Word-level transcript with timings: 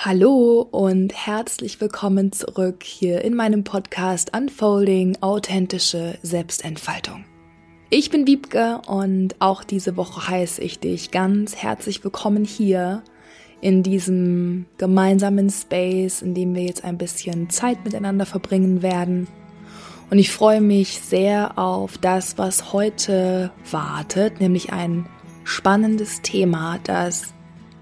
Hallo 0.00 0.60
und 0.60 1.12
herzlich 1.12 1.80
willkommen 1.80 2.30
zurück 2.30 2.84
hier 2.84 3.24
in 3.24 3.34
meinem 3.34 3.64
Podcast 3.64 4.30
Unfolding 4.32 5.18
authentische 5.22 6.16
Selbstentfaltung. 6.22 7.24
Ich 7.90 8.08
bin 8.08 8.24
Wiebke 8.24 8.80
und 8.86 9.34
auch 9.40 9.64
diese 9.64 9.96
Woche 9.96 10.28
heiße 10.28 10.62
ich 10.62 10.78
dich 10.78 11.10
ganz 11.10 11.56
herzlich 11.56 12.04
willkommen 12.04 12.44
hier 12.44 13.02
in 13.60 13.82
diesem 13.82 14.66
gemeinsamen 14.76 15.50
Space, 15.50 16.22
in 16.22 16.32
dem 16.32 16.54
wir 16.54 16.62
jetzt 16.62 16.84
ein 16.84 16.96
bisschen 16.96 17.50
Zeit 17.50 17.84
miteinander 17.84 18.24
verbringen 18.24 18.82
werden. 18.82 19.26
Und 20.10 20.20
ich 20.20 20.30
freue 20.30 20.60
mich 20.60 21.00
sehr 21.00 21.58
auf 21.58 21.98
das, 21.98 22.38
was 22.38 22.72
heute 22.72 23.50
wartet, 23.68 24.38
nämlich 24.38 24.72
ein 24.72 25.08
spannendes 25.42 26.22
Thema, 26.22 26.78
das 26.84 27.34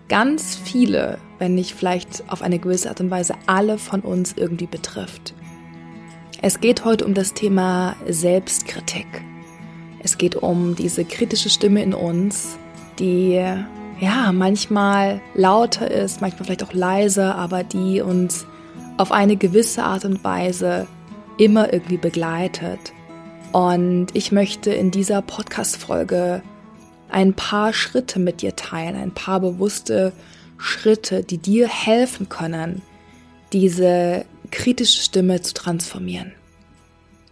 ganz 0.08 0.56
viele, 0.56 1.18
wenn 1.38 1.54
nicht 1.54 1.74
vielleicht 1.74 2.24
auf 2.28 2.42
eine 2.42 2.58
gewisse 2.58 2.88
Art 2.88 3.00
und 3.00 3.10
Weise 3.10 3.34
alle 3.46 3.78
von 3.78 4.00
uns 4.00 4.34
irgendwie 4.36 4.66
betrifft. 4.66 5.34
Es 6.42 6.60
geht 6.60 6.84
heute 6.84 7.04
um 7.06 7.14
das 7.14 7.34
Thema 7.34 7.96
Selbstkritik. 8.08 9.06
Es 10.00 10.18
geht 10.18 10.36
um 10.36 10.76
diese 10.76 11.04
kritische 11.04 11.50
Stimme 11.50 11.82
in 11.82 11.94
uns, 11.94 12.58
die 12.98 13.42
ja 13.98 14.32
manchmal 14.32 15.20
lauter 15.34 15.90
ist, 15.90 16.20
manchmal 16.20 16.44
vielleicht 16.44 16.64
auch 16.64 16.74
leiser, 16.74 17.34
aber 17.34 17.64
die 17.64 18.02
uns 18.02 18.46
auf 18.98 19.12
eine 19.12 19.36
gewisse 19.36 19.82
Art 19.82 20.04
und 20.04 20.22
Weise 20.22 20.86
immer 21.38 21.72
irgendwie 21.72 21.96
begleitet. 21.96 22.92
Und 23.52 24.08
ich 24.14 24.32
möchte 24.32 24.70
in 24.70 24.90
dieser 24.90 25.22
Podcast-Folge 25.22 26.42
ein 27.16 27.32
paar 27.32 27.72
Schritte 27.72 28.18
mit 28.18 28.42
dir 28.42 28.56
teilen, 28.56 28.94
ein 28.94 29.10
paar 29.10 29.40
bewusste 29.40 30.12
Schritte, 30.58 31.22
die 31.22 31.38
dir 31.38 31.66
helfen 31.66 32.28
können, 32.28 32.82
diese 33.54 34.26
kritische 34.50 35.00
Stimme 35.00 35.40
zu 35.40 35.54
transformieren. 35.54 36.32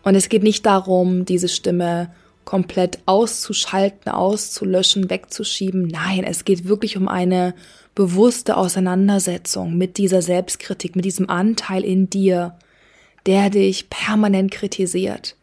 Und 0.03 0.15
es 0.15 0.31
geht 0.31 0.43
nicht 0.43 0.65
darum, 0.65 1.27
diese 1.27 1.51
Stimme 1.51 2.11
komplett 2.47 3.01
auszuschalten, 3.05 4.11
auszulöschen, 4.11 5.11
wegzuschieben. 5.11 5.89
Nein, 5.89 6.25
es 6.25 6.47
geht 6.47 6.67
wirklich 6.67 6.97
um 6.97 7.07
eine 7.07 7.55
bewusste 7.95 8.57
Auseinandersetzung 8.57 9.77
mit 9.77 9.99
dieser 9.99 10.23
Selbstkritik, 10.23 10.97
mit 10.97 11.05
diesem 11.05 11.29
Anteil 11.29 11.85
in 11.85 12.09
dir, 12.09 12.57
der 13.27 13.51
dich 13.51 13.91
permanent 13.91 14.51
kritisiert, 14.51 15.37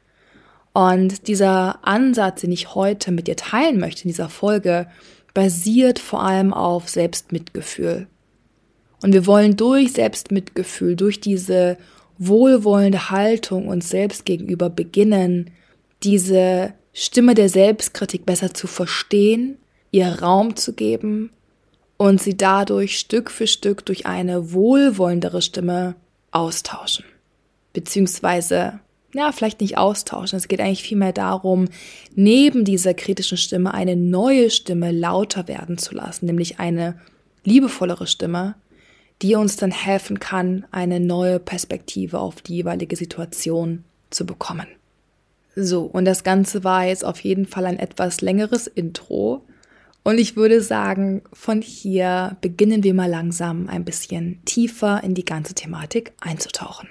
und 0.74 1.28
dieser 1.28 1.86
Ansatz, 1.86 2.42
den 2.42 2.52
ich 2.52 2.76
heute 2.76 3.12
mit 3.12 3.28
dir 3.28 3.36
teilen 3.36 3.80
möchte 3.80 4.04
in 4.04 4.10
dieser 4.10 4.30
Folge, 4.30 4.88
basiert 5.34 6.00
vor 6.00 6.24
allem 6.24 6.54
auf 6.54 6.90
Selbstmitgefühl. 6.90 8.08
Und 9.02 9.14
wir 9.14 9.26
wollen 9.26 9.58
durch 9.58 9.94
Selbstmitgefühl, 9.94 10.96
durch 10.96 11.20
diese 11.20 11.78
wohlwollende 12.18 13.10
Haltung 13.10 13.68
uns 13.68 13.90
selbst 13.90 14.26
gegenüber 14.26 14.70
beginnen, 14.70 15.50
diese 16.04 16.74
Stimme 16.94 17.34
der 17.34 17.50
Selbstkritik 17.50 18.26
besser 18.26 18.54
zu 18.54 18.68
verstehen, 18.68 19.58
ihr 19.92 20.22
Raum 20.22 20.56
zu 20.56 20.74
geben 20.74 21.32
und 21.98 22.22
sie 22.22 22.38
dadurch 22.38 23.00
Stück 23.00 23.32
für 23.32 23.48
Stück 23.48 23.86
durch 23.86 24.06
eine 24.06 24.54
wohlwollendere 24.54 25.42
Stimme 25.42 25.96
austauschen. 26.32 27.06
Beziehungsweise 27.74 28.80
ja, 29.14 29.32
vielleicht 29.32 29.62
nicht 29.62 29.78
austauschen. 29.78 30.38
Es 30.38 30.48
geht 30.48 30.62
eigentlich 30.62 30.84
vielmehr 30.84 31.14
darum, 31.14 31.68
neben 32.16 32.66
dieser 32.66 32.94
kritischen 32.94 33.38
Stimme 33.38 33.74
eine 33.74 33.96
neue 33.96 34.50
Stimme 34.50 34.92
lauter 34.92 35.48
werden 35.48 35.78
zu 35.78 35.96
lassen, 35.96 36.26
nämlich 36.26 36.60
eine 36.60 37.00
liebevollere 37.44 38.08
Stimme, 38.08 38.56
die 39.22 39.36
uns 39.36 39.56
dann 39.56 39.72
helfen 39.72 40.20
kann, 40.20 40.66
eine 40.72 41.00
neue 41.00 41.40
Perspektive 41.40 42.20
auf 42.20 42.42
die 42.42 42.56
jeweilige 42.56 42.96
Situation 42.96 43.84
zu 44.10 44.26
bekommen. 44.26 44.68
So, 45.56 45.84
und 45.84 46.06
das 46.06 46.24
Ganze 46.24 46.64
war 46.64 46.86
jetzt 46.86 47.04
auf 47.04 47.20
jeden 47.20 47.46
Fall 47.46 47.66
ein 47.66 47.78
etwas 47.78 48.22
längeres 48.22 48.68
Intro. 48.68 49.46
Und 50.04 50.18
ich 50.18 50.36
würde 50.36 50.62
sagen, 50.62 51.22
von 51.34 51.62
hier 51.62 52.38
beginnen 52.42 52.84
wir 52.84 52.94
mal 52.94 53.10
langsam 53.10 53.68
ein 53.68 53.86
bisschen 53.86 54.44
tiefer 54.46 55.04
in 55.04 55.14
die 55.14 55.26
ganze 55.26 55.54
Thematik 55.54 56.14
einzutauchen. 56.22 56.88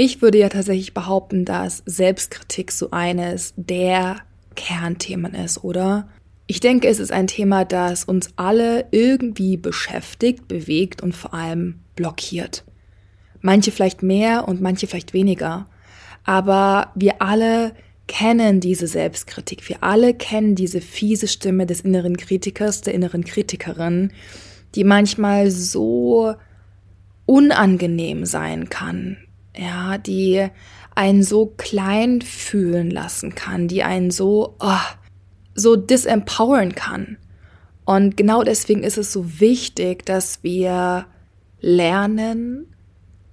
Ich 0.00 0.22
würde 0.22 0.38
ja 0.38 0.48
tatsächlich 0.48 0.94
behaupten, 0.94 1.44
dass 1.44 1.82
Selbstkritik 1.84 2.70
so 2.70 2.92
eines 2.92 3.52
der 3.56 4.18
Kernthemen 4.54 5.34
ist, 5.34 5.64
oder? 5.64 6.08
Ich 6.46 6.60
denke, 6.60 6.86
es 6.86 7.00
ist 7.00 7.10
ein 7.10 7.26
Thema, 7.26 7.64
das 7.64 8.04
uns 8.04 8.30
alle 8.36 8.86
irgendwie 8.92 9.56
beschäftigt, 9.56 10.46
bewegt 10.46 11.02
und 11.02 11.16
vor 11.16 11.34
allem 11.34 11.80
blockiert. 11.96 12.62
Manche 13.40 13.72
vielleicht 13.72 14.04
mehr 14.04 14.46
und 14.46 14.60
manche 14.60 14.86
vielleicht 14.86 15.14
weniger. 15.14 15.66
Aber 16.22 16.92
wir 16.94 17.20
alle 17.20 17.72
kennen 18.06 18.60
diese 18.60 18.86
Selbstkritik. 18.86 19.68
Wir 19.68 19.82
alle 19.82 20.14
kennen 20.14 20.54
diese 20.54 20.80
fiese 20.80 21.26
Stimme 21.26 21.66
des 21.66 21.80
inneren 21.80 22.16
Kritikers, 22.16 22.82
der 22.82 22.94
inneren 22.94 23.24
Kritikerin, 23.24 24.12
die 24.76 24.84
manchmal 24.84 25.50
so 25.50 26.36
unangenehm 27.26 28.26
sein 28.26 28.68
kann, 28.68 29.16
ja, 29.58 29.98
die 29.98 30.48
einen 30.94 31.22
so 31.22 31.46
klein 31.46 32.22
fühlen 32.22 32.90
lassen 32.90 33.34
kann, 33.34 33.68
die 33.68 33.82
einen 33.82 34.10
so, 34.10 34.56
oh, 34.60 34.96
so 35.54 35.76
disempowern 35.76 36.74
kann. 36.74 37.18
Und 37.84 38.16
genau 38.16 38.42
deswegen 38.42 38.82
ist 38.82 38.98
es 38.98 39.12
so 39.12 39.40
wichtig, 39.40 40.04
dass 40.04 40.42
wir 40.42 41.06
lernen, 41.60 42.66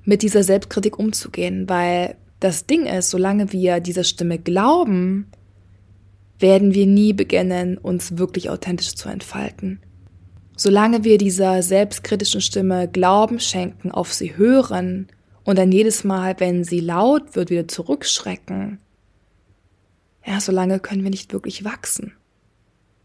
mit 0.05 0.21
dieser 0.21 0.43
Selbstkritik 0.43 0.97
umzugehen, 0.99 1.67
weil 1.67 2.15
das 2.39 2.67
Ding 2.67 2.85
ist, 2.85 3.09
solange 3.09 3.51
wir 3.51 3.79
dieser 3.79 4.03
Stimme 4.03 4.37
glauben, 4.37 5.27
werden 6.39 6.73
wir 6.73 6.85
nie 6.85 7.13
beginnen, 7.13 7.77
uns 7.77 8.17
wirklich 8.17 8.49
authentisch 8.49 8.93
zu 8.95 9.09
entfalten. 9.09 9.79
Solange 10.55 11.03
wir 11.03 11.17
dieser 11.17 11.63
selbstkritischen 11.63 12.39
Stimme 12.41 12.87
Glauben 12.87 13.39
schenken, 13.39 13.91
auf 13.91 14.13
sie 14.13 14.37
hören, 14.37 15.07
und 15.45 15.57
dann 15.57 15.71
jedes 15.71 16.03
Mal, 16.03 16.35
wenn 16.39 16.63
sie 16.63 16.79
laut 16.81 17.35
wird, 17.35 17.49
wieder 17.49 17.67
zurückschrecken, 17.67 18.79
ja, 20.25 20.41
solange 20.41 20.79
können 20.79 21.03
wir 21.03 21.11
nicht 21.11 21.31
wirklich 21.31 21.63
wachsen. 21.63 22.13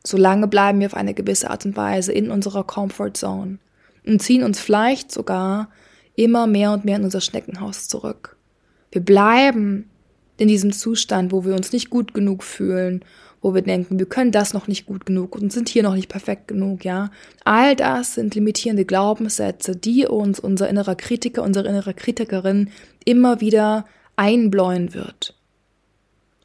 Solange 0.02 0.48
bleiben 0.48 0.80
wir 0.80 0.86
auf 0.86 0.94
eine 0.94 1.12
gewisse 1.12 1.50
Art 1.50 1.66
und 1.66 1.76
Weise 1.76 2.12
in 2.12 2.30
unserer 2.30 2.64
Comfort 2.64 3.12
Zone 3.12 3.58
und 4.06 4.22
ziehen 4.22 4.42
uns 4.42 4.58
vielleicht 4.58 5.12
sogar 5.12 5.68
immer 6.16 6.46
mehr 6.46 6.72
und 6.72 6.86
mehr 6.86 6.96
in 6.96 7.04
unser 7.04 7.20
Schneckenhaus 7.20 7.88
zurück. 7.88 8.38
Wir 8.90 9.04
bleiben 9.04 9.89
in 10.40 10.48
diesem 10.48 10.72
Zustand, 10.72 11.32
wo 11.32 11.44
wir 11.44 11.54
uns 11.54 11.70
nicht 11.70 11.90
gut 11.90 12.14
genug 12.14 12.42
fühlen, 12.42 13.04
wo 13.42 13.54
wir 13.54 13.60
denken, 13.60 13.98
wir 13.98 14.06
können 14.06 14.32
das 14.32 14.54
noch 14.54 14.68
nicht 14.68 14.86
gut 14.86 15.04
genug 15.04 15.36
und 15.36 15.52
sind 15.52 15.68
hier 15.68 15.82
noch 15.82 15.94
nicht 15.94 16.08
perfekt 16.08 16.48
genug, 16.48 16.82
ja. 16.82 17.10
All 17.44 17.76
das 17.76 18.14
sind 18.14 18.34
limitierende 18.34 18.86
Glaubenssätze, 18.86 19.76
die 19.76 20.06
uns 20.06 20.40
unser 20.40 20.68
innerer 20.70 20.94
Kritiker, 20.94 21.42
unsere 21.42 21.68
innere 21.68 21.92
Kritikerin 21.92 22.70
immer 23.04 23.42
wieder 23.42 23.84
einbläuen 24.16 24.94
wird. 24.94 25.36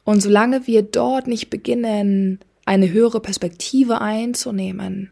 Und 0.04 0.20
solange 0.20 0.66
wir 0.66 0.82
dort 0.82 1.26
nicht 1.26 1.48
beginnen, 1.48 2.38
eine 2.66 2.92
höhere 2.92 3.20
Perspektive 3.20 4.02
einzunehmen, 4.02 5.10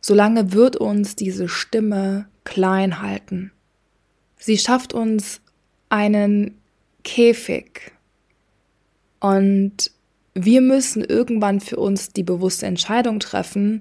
solange 0.00 0.52
wird 0.54 0.76
uns 0.76 1.14
diese 1.14 1.48
Stimme 1.48 2.26
klein 2.44 3.02
halten. 3.02 3.52
Sie 4.38 4.56
schafft 4.56 4.94
uns 4.94 5.42
einen 5.90 6.58
Käfig. 7.02 7.93
Und 9.24 9.90
wir 10.34 10.60
müssen 10.60 11.02
irgendwann 11.02 11.60
für 11.60 11.78
uns 11.78 12.12
die 12.12 12.22
bewusste 12.22 12.66
Entscheidung 12.66 13.20
treffen, 13.20 13.80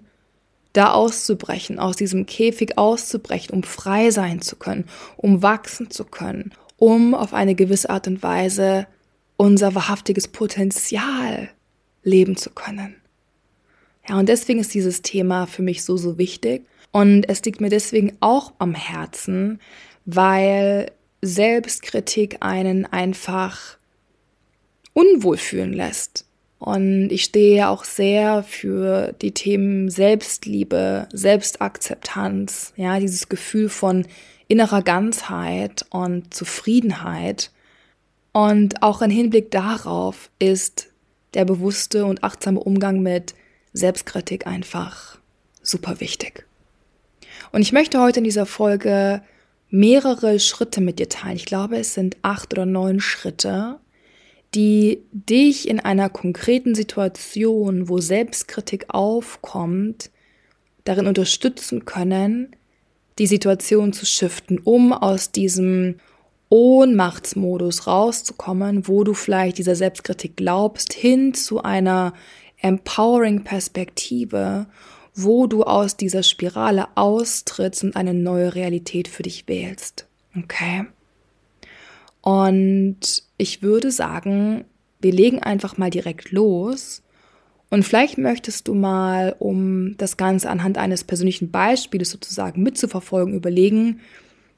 da 0.71 0.93
auszubrechen, 0.93 1.79
aus 1.79 1.97
diesem 1.97 2.25
Käfig 2.25 2.77
auszubrechen, 2.77 3.53
um 3.53 3.63
frei 3.63 4.09
sein 4.11 4.39
zu 4.39 4.55
können, 4.55 4.85
um 5.17 5.43
wachsen 5.43 5.91
zu 5.91 6.05
können, 6.05 6.53
um 6.77 7.13
auf 7.13 7.33
eine 7.33 7.55
gewisse 7.55 7.89
Art 7.89 8.07
und 8.07 8.23
Weise 8.23 8.87
unser 9.35 9.75
wahrhaftiges 9.75 10.29
Potenzial 10.29 11.49
leben 12.03 12.37
zu 12.37 12.49
können. 12.49 12.95
Ja, 14.07 14.17
und 14.17 14.29
deswegen 14.29 14.59
ist 14.59 14.73
dieses 14.73 15.01
Thema 15.01 15.45
für 15.45 15.61
mich 15.61 15.83
so, 15.83 15.97
so 15.97 16.17
wichtig. 16.17 16.65
Und 16.91 17.27
es 17.27 17.43
liegt 17.43 17.59
mir 17.59 17.69
deswegen 17.69 18.15
auch 18.21 18.53
am 18.59 18.75
Herzen, 18.75 19.59
weil 20.05 20.89
Selbstkritik 21.21 22.37
einen 22.39 22.85
einfach 22.85 23.77
unwohl 24.93 25.37
fühlen 25.37 25.73
lässt. 25.73 26.25
Und 26.59 27.09
ich 27.09 27.25
stehe 27.25 27.57
ja 27.57 27.69
auch 27.69 27.83
sehr 27.83 28.41
für 28.43 29.13
die 29.21 29.33
Themen 29.33 29.89
Selbstliebe, 29.89 31.09
Selbstakzeptanz, 31.11 32.71
ja, 32.77 32.99
dieses 32.99 33.27
Gefühl 33.27 33.67
von 33.67 34.05
innerer 34.47 34.81
Ganzheit 34.81 35.85
und 35.89 36.33
Zufriedenheit. 36.33 37.51
Und 38.31 38.81
auch 38.81 39.01
im 39.01 39.11
Hinblick 39.11 39.51
darauf 39.51 40.29
ist 40.39 40.87
der 41.33 41.43
bewusste 41.43 42.05
und 42.05 42.23
achtsame 42.23 42.61
Umgang 42.61 43.01
mit 43.01 43.35
Selbstkritik 43.73 44.47
einfach 44.47 45.17
super 45.61 45.99
wichtig. 45.99 46.45
Und 47.51 47.61
ich 47.61 47.73
möchte 47.73 47.99
heute 47.99 48.19
in 48.19 48.23
dieser 48.23 48.45
Folge 48.45 49.21
mehrere 49.69 50.39
Schritte 50.39 50.81
mit 50.81 50.99
dir 50.99 51.09
teilen. 51.09 51.35
Ich 51.35 51.45
glaube, 51.45 51.77
es 51.77 51.93
sind 51.93 52.17
acht 52.21 52.53
oder 52.53 52.65
neun 52.65 52.99
Schritte, 52.99 53.79
die 54.55 55.03
dich 55.11 55.67
in 55.67 55.79
einer 55.79 56.09
konkreten 56.09 56.75
Situation, 56.75 57.89
wo 57.89 57.99
Selbstkritik 57.99 58.85
aufkommt, 58.89 60.11
darin 60.83 61.07
unterstützen 61.07 61.85
können, 61.85 62.55
die 63.19 63.27
Situation 63.27 63.93
zu 63.93 64.05
shiften, 64.05 64.59
um 64.59 64.93
aus 64.93 65.31
diesem 65.31 65.95
Ohnmachtsmodus 66.49 67.87
rauszukommen, 67.87 68.87
wo 68.87 69.03
du 69.03 69.13
vielleicht 69.13 69.57
dieser 69.57 69.75
Selbstkritik 69.75 70.35
glaubst, 70.35 70.93
hin 70.93 71.33
zu 71.33 71.63
einer 71.63 72.13
empowering 72.61 73.43
Perspektive, 73.43 74.67
wo 75.15 75.47
du 75.47 75.63
aus 75.63 75.97
dieser 75.97 76.23
Spirale 76.23 76.87
austrittst 76.95 77.83
und 77.83 77.95
eine 77.95 78.13
neue 78.13 78.55
Realität 78.55 79.07
für 79.07 79.23
dich 79.23 79.47
wählst. 79.47 80.07
Okay? 80.37 80.85
Und 82.21 83.23
ich 83.43 83.61
würde 83.61 83.91
sagen, 83.91 84.63
wir 85.01 85.11
legen 85.11 85.43
einfach 85.43 85.77
mal 85.77 85.89
direkt 85.89 86.31
los. 86.31 87.03
Und 87.69 87.83
vielleicht 87.83 88.17
möchtest 88.17 88.67
du 88.67 88.73
mal, 88.73 89.35
um 89.37 89.97
das 89.97 90.15
Ganze 90.15 90.49
anhand 90.49 90.77
eines 90.77 91.03
persönlichen 91.03 91.51
Beispiels 91.51 92.09
sozusagen 92.09 92.63
mitzuverfolgen, 92.63 93.33
überlegen, 93.33 93.99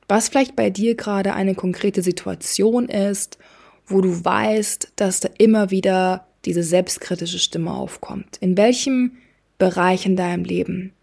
was 0.08 0.30
vielleicht 0.30 0.56
bei 0.56 0.70
dir 0.70 0.96
gerade 0.96 1.34
eine 1.34 1.56
konkrete 1.56 2.04
Situation 2.04 2.88
ist, 2.88 3.40
wo 3.88 4.02
du 4.02 4.24
weißt, 4.24 4.94
dass 4.96 5.20
da 5.20 5.30
immer 5.38 5.72
wieder 5.72 6.28
diese 6.46 6.62
selbstkritische 6.62 7.40
Stimme 7.40 7.74
aufkommt. 7.74 8.38
In 8.40 8.56
welchem 8.56 9.14
Bereich 9.58 10.06
in 10.06 10.16
deinem 10.16 10.44
Leben? 10.44 10.94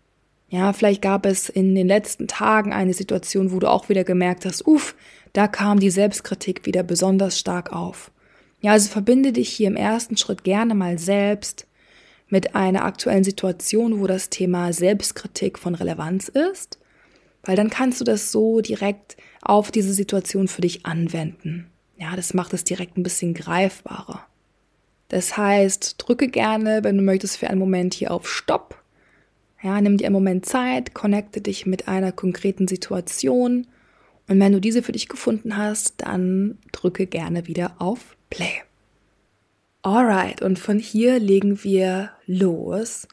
Ja, 0.51 0.73
vielleicht 0.73 1.03
gab 1.03 1.27
es 1.27 1.49
in 1.49 1.75
den 1.75 1.89
letzten 1.89 2.29
Tagen 2.29 2.73
eine 2.73 2.93
Situation, 2.95 3.51
wo 3.51 3.59
du 3.59 3.69
auch 3.69 3.89
wieder 3.89 4.05
gemerkt 4.05 4.45
hast, 4.45 4.67
uff, 4.67 4.95
da 5.33 5.49
kam 5.49 5.81
die 5.81 5.91
Selbstkritik 5.91 6.67
wieder 6.67 6.83
besonders 6.83 7.39
stark 7.39 7.73
auf. 7.73 8.11
Ja, 8.61 8.73
also 8.73 8.89
verbinde 8.91 9.33
dich 9.33 9.49
hier 9.49 9.69
im 9.69 9.77
ersten 9.77 10.17
Schritt 10.17 10.45
gerne 10.45 10.75
mal 10.75 10.99
selbst 10.99 11.67
mit 12.29 12.55
einer 12.55 12.85
aktuellen 12.85 13.25
Situation, 13.25 14.01
wo 14.01 14.07
das 14.07 14.31
Thema 14.31 14.73
Selbstkritik 14.73 15.59
von 15.59 15.75
Relevanz 15.75 16.29
ist 16.29 16.79
weil 17.45 17.57
dann 17.57 17.71
kannst 17.71 18.01
du 18.01 18.05
das 18.05 18.33
so 18.33 18.61
direkt 18.61 19.17
auf 19.43 19.71
diese 19.71 19.93
Situation 19.93 20.49
für 20.49 20.63
dich 20.63 20.87
anwenden. 20.87 21.71
Ja, 21.97 22.17
das 22.17 22.35
macht 22.35 22.53
es 22.55 22.65
direkt 22.65 22.97
ein 22.97 23.03
bisschen 23.03 23.35
greifbarer. 23.35 24.25
Das 25.09 25.37
heißt, 25.37 25.97
drücke 25.99 26.29
gerne, 26.29 26.85
wenn 26.85 26.97
du 26.97 27.03
möchtest, 27.03 27.37
für 27.37 27.49
einen 27.49 27.59
Moment 27.59 27.95
hier 27.95 28.13
auf 28.13 28.29
Stopp. 28.29 28.83
Ja, 29.63 29.81
nimm 29.81 29.97
dir 29.97 30.07
einen 30.07 30.15
Moment 30.15 30.47
Zeit, 30.47 30.95
connecte 30.95 31.41
dich 31.41 31.67
mit 31.67 31.87
einer 31.87 32.13
konkreten 32.13 32.67
Situation. 32.67 33.67
Und 34.29 34.41
wenn 34.41 34.53
du 34.53 34.61
diese 34.61 34.83
für 34.83 34.93
dich 34.93 35.09
gefunden 35.09 35.57
hast, 35.57 35.95
dann 35.99 36.59
drücke 36.73 37.07
gerne 37.07 37.47
wieder 37.47 37.75
auf 37.79 38.17
Play. 38.31 38.63
Alright, 39.83 40.43
und 40.43 40.59
von 40.59 40.79
hier 40.79 41.19
legen 41.19 41.65
wir 41.65 42.11
los. 42.27 43.09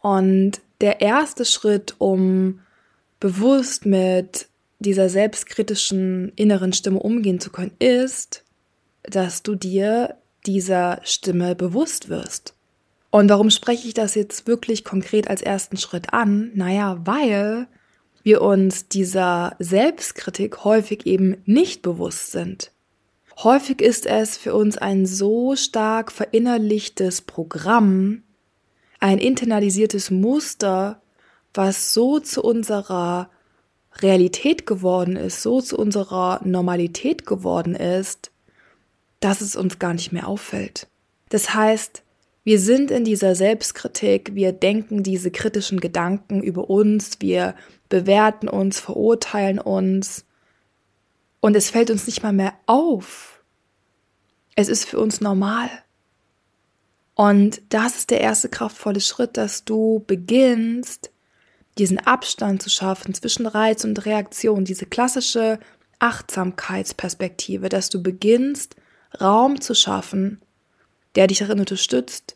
Und 0.00 0.60
der 0.80 1.00
erste 1.00 1.44
Schritt, 1.44 1.94
um 1.98 2.60
bewusst 3.18 3.86
mit 3.86 4.48
dieser 4.78 5.08
selbstkritischen 5.08 6.32
inneren 6.36 6.74
Stimme 6.74 6.98
umgehen 6.98 7.40
zu 7.40 7.50
können, 7.50 7.72
ist, 7.78 8.44
dass 9.02 9.42
du 9.42 9.54
dir 9.54 10.16
dieser 10.44 11.00
Stimme 11.02 11.54
bewusst 11.54 12.08
wirst. 12.08 12.54
Und 13.10 13.30
warum 13.30 13.50
spreche 13.50 13.88
ich 13.88 13.94
das 13.94 14.14
jetzt 14.14 14.46
wirklich 14.46 14.84
konkret 14.84 15.28
als 15.28 15.40
ersten 15.40 15.78
Schritt 15.78 16.12
an? 16.12 16.50
Naja, 16.54 17.00
weil 17.04 17.66
wir 18.26 18.42
uns 18.42 18.88
dieser 18.88 19.54
Selbstkritik 19.60 20.64
häufig 20.64 21.06
eben 21.06 21.36
nicht 21.44 21.80
bewusst 21.80 22.32
sind. 22.32 22.72
Häufig 23.38 23.80
ist 23.80 24.04
es 24.04 24.36
für 24.36 24.52
uns 24.52 24.76
ein 24.76 25.06
so 25.06 25.54
stark 25.54 26.10
verinnerlichtes 26.10 27.22
Programm, 27.22 28.24
ein 28.98 29.18
internalisiertes 29.18 30.10
Muster, 30.10 31.00
was 31.54 31.94
so 31.94 32.18
zu 32.18 32.42
unserer 32.42 33.30
Realität 33.98 34.66
geworden 34.66 35.14
ist, 35.14 35.42
so 35.42 35.60
zu 35.60 35.78
unserer 35.78 36.40
Normalität 36.42 37.26
geworden 37.26 37.76
ist, 37.76 38.32
dass 39.20 39.40
es 39.40 39.54
uns 39.54 39.78
gar 39.78 39.94
nicht 39.94 40.10
mehr 40.10 40.26
auffällt. 40.26 40.88
Das 41.28 41.54
heißt, 41.54 42.02
wir 42.46 42.60
sind 42.60 42.92
in 42.92 43.02
dieser 43.02 43.34
Selbstkritik, 43.34 44.36
wir 44.36 44.52
denken 44.52 45.02
diese 45.02 45.32
kritischen 45.32 45.80
Gedanken 45.80 46.44
über 46.44 46.70
uns, 46.70 47.16
wir 47.18 47.56
bewerten 47.88 48.48
uns, 48.48 48.78
verurteilen 48.78 49.58
uns 49.58 50.24
und 51.40 51.56
es 51.56 51.70
fällt 51.70 51.90
uns 51.90 52.06
nicht 52.06 52.22
mal 52.22 52.32
mehr 52.32 52.54
auf. 52.66 53.42
Es 54.54 54.68
ist 54.68 54.84
für 54.84 55.00
uns 55.00 55.20
normal. 55.20 55.68
Und 57.16 57.62
das 57.70 57.96
ist 57.96 58.10
der 58.10 58.20
erste 58.20 58.48
kraftvolle 58.48 59.00
Schritt, 59.00 59.36
dass 59.36 59.64
du 59.64 60.04
beginnst, 60.06 61.10
diesen 61.78 61.98
Abstand 61.98 62.62
zu 62.62 62.70
schaffen 62.70 63.12
zwischen 63.12 63.46
Reiz 63.46 63.82
und 63.82 64.06
Reaktion, 64.06 64.64
diese 64.64 64.86
klassische 64.86 65.58
Achtsamkeitsperspektive, 65.98 67.68
dass 67.68 67.88
du 67.88 68.04
beginnst, 68.04 68.76
Raum 69.20 69.60
zu 69.60 69.74
schaffen, 69.74 70.40
der 71.16 71.26
dich 71.26 71.38
darin 71.38 71.58
unterstützt, 71.58 72.35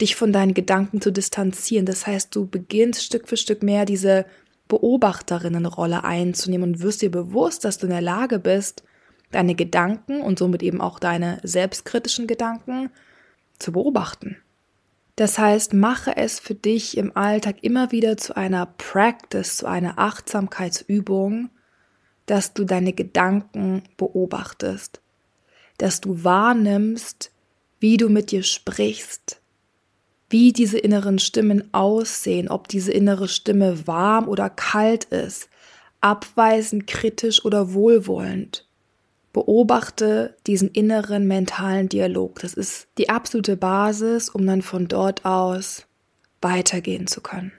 dich 0.00 0.16
von 0.16 0.32
deinen 0.32 0.54
Gedanken 0.54 1.00
zu 1.00 1.10
distanzieren. 1.10 1.86
Das 1.86 2.06
heißt, 2.06 2.34
du 2.34 2.46
beginnst 2.46 3.04
Stück 3.04 3.28
für 3.28 3.36
Stück 3.36 3.62
mehr 3.62 3.84
diese 3.84 4.26
Beobachterinnenrolle 4.68 6.04
einzunehmen 6.04 6.74
und 6.74 6.80
wirst 6.80 7.02
dir 7.02 7.10
bewusst, 7.10 7.64
dass 7.64 7.78
du 7.78 7.86
in 7.86 7.92
der 7.92 8.00
Lage 8.00 8.38
bist, 8.38 8.82
deine 9.30 9.54
Gedanken 9.54 10.20
und 10.20 10.38
somit 10.38 10.62
eben 10.62 10.80
auch 10.80 10.98
deine 10.98 11.38
selbstkritischen 11.42 12.26
Gedanken 12.26 12.90
zu 13.58 13.72
beobachten. 13.72 14.36
Das 15.16 15.38
heißt, 15.38 15.74
mache 15.74 16.16
es 16.16 16.40
für 16.40 16.54
dich 16.54 16.96
im 16.96 17.16
Alltag 17.16 17.62
immer 17.62 17.92
wieder 17.92 18.16
zu 18.16 18.36
einer 18.36 18.66
Practice, 18.66 19.58
zu 19.58 19.66
einer 19.66 19.98
Achtsamkeitsübung, 19.98 21.50
dass 22.26 22.54
du 22.54 22.64
deine 22.64 22.92
Gedanken 22.92 23.82
beobachtest, 23.96 25.00
dass 25.78 26.00
du 26.00 26.24
wahrnimmst, 26.24 27.30
wie 27.78 27.96
du 27.96 28.08
mit 28.08 28.30
dir 28.30 28.42
sprichst, 28.42 29.40
wie 30.34 30.52
diese 30.52 30.78
inneren 30.78 31.20
Stimmen 31.20 31.72
aussehen, 31.72 32.48
ob 32.48 32.66
diese 32.66 32.90
innere 32.90 33.28
Stimme 33.28 33.86
warm 33.86 34.26
oder 34.28 34.50
kalt 34.50 35.04
ist, 35.04 35.48
abweisend, 36.00 36.88
kritisch 36.88 37.44
oder 37.44 37.72
wohlwollend. 37.72 38.66
Beobachte 39.32 40.36
diesen 40.48 40.70
inneren 40.70 41.28
mentalen 41.28 41.88
Dialog. 41.88 42.40
Das 42.40 42.52
ist 42.52 42.88
die 42.98 43.10
absolute 43.10 43.56
Basis, 43.56 44.28
um 44.28 44.44
dann 44.44 44.62
von 44.62 44.88
dort 44.88 45.24
aus 45.24 45.86
weitergehen 46.42 47.06
zu 47.06 47.20
können. 47.20 47.52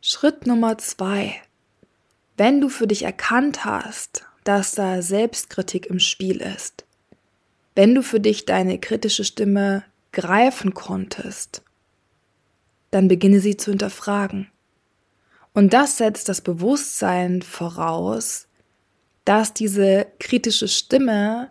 Schritt 0.00 0.46
Nummer 0.46 0.78
zwei. 0.78 1.34
Wenn 2.38 2.62
du 2.62 2.70
für 2.70 2.86
dich 2.86 3.02
erkannt 3.02 3.66
hast, 3.66 4.24
dass 4.44 4.72
da 4.72 5.02
Selbstkritik 5.02 5.84
im 5.84 5.98
Spiel 5.98 6.40
ist, 6.40 6.86
wenn 7.74 7.94
du 7.94 8.02
für 8.02 8.20
dich 8.20 8.46
deine 8.46 8.78
kritische 8.78 9.24
Stimme 9.24 9.84
greifen 10.12 10.72
konntest, 10.72 11.62
dann 12.90 13.08
beginne 13.08 13.40
sie 13.40 13.56
zu 13.56 13.70
hinterfragen. 13.70 14.48
Und 15.52 15.72
das 15.72 15.98
setzt 15.98 16.28
das 16.28 16.40
Bewusstsein 16.40 17.42
voraus, 17.42 18.46
dass 19.24 19.52
diese 19.52 20.06
kritische 20.18 20.68
Stimme 20.68 21.50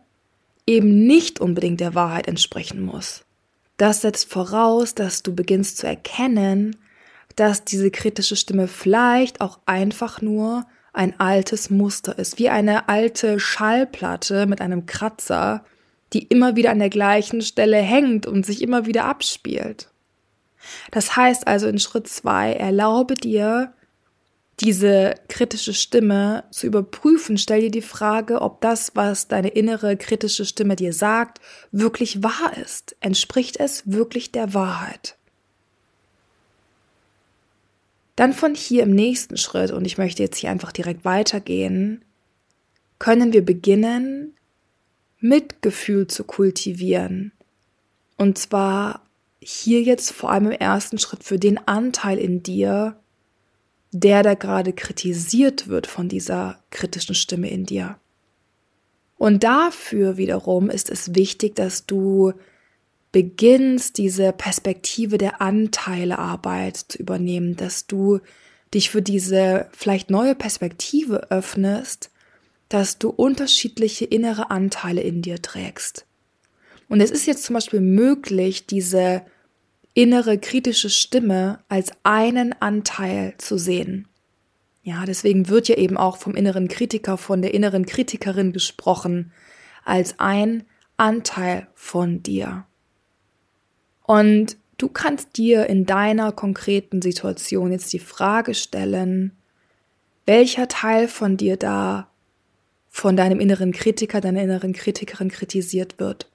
eben 0.65 1.05
nicht 1.05 1.39
unbedingt 1.39 1.79
der 1.79 1.95
Wahrheit 1.95 2.27
entsprechen 2.27 2.81
muss. 2.81 3.23
Das 3.77 4.01
setzt 4.01 4.31
voraus, 4.31 4.93
dass 4.95 5.23
du 5.23 5.33
beginnst 5.33 5.77
zu 5.77 5.87
erkennen, 5.87 6.75
dass 7.35 7.63
diese 7.63 7.91
kritische 7.91 8.35
Stimme 8.35 8.67
vielleicht 8.67 9.41
auch 9.41 9.59
einfach 9.65 10.21
nur 10.21 10.65
ein 10.91 11.19
altes 11.19 11.69
Muster 11.69 12.17
ist, 12.17 12.39
wie 12.39 12.49
eine 12.49 12.89
alte 12.89 13.39
Schallplatte 13.39 14.45
mit 14.47 14.59
einem 14.59 14.85
Kratzer, 14.85 15.63
die 16.11 16.23
immer 16.23 16.55
wieder 16.55 16.71
an 16.71 16.79
der 16.79 16.89
gleichen 16.89 17.41
Stelle 17.41 17.77
hängt 17.77 18.25
und 18.25 18.45
sich 18.45 18.61
immer 18.61 18.85
wieder 18.85 19.05
abspielt. 19.05 19.89
Das 20.91 21.15
heißt 21.15 21.47
also 21.47 21.67
in 21.67 21.79
Schritt 21.79 22.07
zwei, 22.07 22.53
erlaube 22.53 23.15
dir, 23.15 23.73
diese 24.59 25.15
kritische 25.29 25.73
Stimme 25.73 26.43
zu 26.51 26.67
überprüfen, 26.67 27.37
stell 27.37 27.61
dir 27.61 27.71
die 27.71 27.81
Frage, 27.81 28.41
ob 28.41 28.59
das, 28.61 28.91
was 28.95 29.27
deine 29.27 29.49
innere 29.49 29.95
kritische 29.95 30.45
Stimme 30.45 30.75
dir 30.75 30.91
sagt, 30.91 31.39
wirklich 31.71 32.23
wahr 32.23 32.57
ist. 32.57 32.95
Entspricht 32.99 33.57
es 33.57 33.83
wirklich 33.85 34.31
der 34.31 34.53
Wahrheit? 34.53 35.15
Dann 38.17 38.33
von 38.33 38.53
hier 38.53 38.83
im 38.83 38.91
nächsten 38.91 39.37
Schritt, 39.37 39.71
und 39.71 39.85
ich 39.85 39.97
möchte 39.97 40.21
jetzt 40.21 40.37
hier 40.37 40.51
einfach 40.51 40.73
direkt 40.73 41.05
weitergehen, 41.05 42.03
können 42.97 43.31
wir 43.31 43.45
beginnen, 43.45 44.35
Mitgefühl 45.21 46.07
zu 46.07 46.25
kultivieren. 46.25 47.31
Und 48.17 48.37
zwar 48.37 49.05
hier 49.41 49.81
jetzt 49.81 50.11
vor 50.11 50.31
allem 50.31 50.47
im 50.47 50.51
ersten 50.51 50.97
Schritt 50.97 51.23
für 51.23 51.39
den 51.39 51.57
Anteil 51.67 52.17
in 52.17 52.43
dir, 52.43 52.99
der 53.91 54.23
da 54.23 54.33
gerade 54.33 54.73
kritisiert 54.73 55.67
wird 55.67 55.87
von 55.87 56.09
dieser 56.09 56.61
kritischen 56.69 57.15
Stimme 57.15 57.49
in 57.49 57.65
dir. 57.65 57.97
Und 59.17 59.43
dafür 59.43 60.17
wiederum 60.17 60.69
ist 60.69 60.89
es 60.89 61.15
wichtig, 61.15 61.55
dass 61.55 61.85
du 61.85 62.33
beginnst, 63.11 63.97
diese 63.97 64.31
Perspektive 64.31 65.17
der 65.17 65.41
Anteilearbeit 65.41 66.77
zu 66.77 66.99
übernehmen, 66.99 67.55
dass 67.55 67.87
du 67.87 68.19
dich 68.73 68.91
für 68.91 69.01
diese 69.01 69.67
vielleicht 69.71 70.09
neue 70.09 70.35
Perspektive 70.35 71.31
öffnest, 71.31 72.11
dass 72.69 72.99
du 72.99 73.09
unterschiedliche 73.09 74.05
innere 74.05 74.51
Anteile 74.51 75.01
in 75.01 75.23
dir 75.23 75.41
trägst. 75.41 76.05
Und 76.89 77.01
es 77.01 77.11
ist 77.11 77.27
jetzt 77.27 77.43
zum 77.43 77.53
Beispiel 77.53 77.81
möglich, 77.81 78.65
diese 78.65 79.21
innere 79.93 80.37
kritische 80.37 80.89
Stimme 80.89 81.59
als 81.69 81.91
einen 82.03 82.53
Anteil 82.59 83.35
zu 83.37 83.57
sehen. 83.57 84.07
Ja, 84.83 85.05
deswegen 85.05 85.49
wird 85.49 85.67
ja 85.67 85.75
eben 85.75 85.97
auch 85.97 86.17
vom 86.17 86.35
inneren 86.35 86.67
Kritiker, 86.67 87.17
von 87.17 87.41
der 87.41 87.53
inneren 87.53 87.85
Kritikerin 87.85 88.53
gesprochen, 88.53 89.31
als 89.85 90.19
ein 90.19 90.63
Anteil 90.97 91.67
von 91.75 92.23
dir. 92.23 92.65
Und 94.03 94.57
du 94.77 94.89
kannst 94.89 95.37
dir 95.37 95.67
in 95.67 95.85
deiner 95.85 96.31
konkreten 96.31 97.01
Situation 97.01 97.71
jetzt 97.71 97.93
die 97.93 97.99
Frage 97.99 98.55
stellen, 98.55 99.33
welcher 100.25 100.67
Teil 100.67 101.07
von 101.07 101.37
dir 101.37 101.57
da 101.57 102.09
von 102.89 103.15
deinem 103.15 103.39
inneren 103.39 103.71
Kritiker, 103.71 104.21
deiner 104.21 104.41
inneren 104.41 104.73
Kritikerin 104.73 105.29
kritisiert 105.29 105.99
wird. 105.99 106.29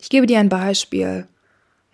Ich 0.00 0.10
gebe 0.10 0.26
dir 0.26 0.38
ein 0.38 0.48
Beispiel. 0.48 1.26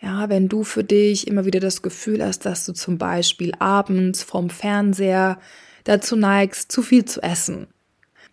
Ja, 0.00 0.28
wenn 0.28 0.48
du 0.48 0.64
für 0.64 0.84
dich 0.84 1.26
immer 1.26 1.46
wieder 1.46 1.60
das 1.60 1.80
Gefühl 1.80 2.22
hast, 2.22 2.44
dass 2.44 2.66
du 2.66 2.72
zum 2.72 2.98
Beispiel 2.98 3.52
abends 3.58 4.22
vom 4.22 4.50
Fernseher 4.50 5.38
dazu 5.84 6.14
neigst, 6.14 6.70
zu 6.70 6.82
viel 6.82 7.04
zu 7.04 7.22
essen. 7.22 7.68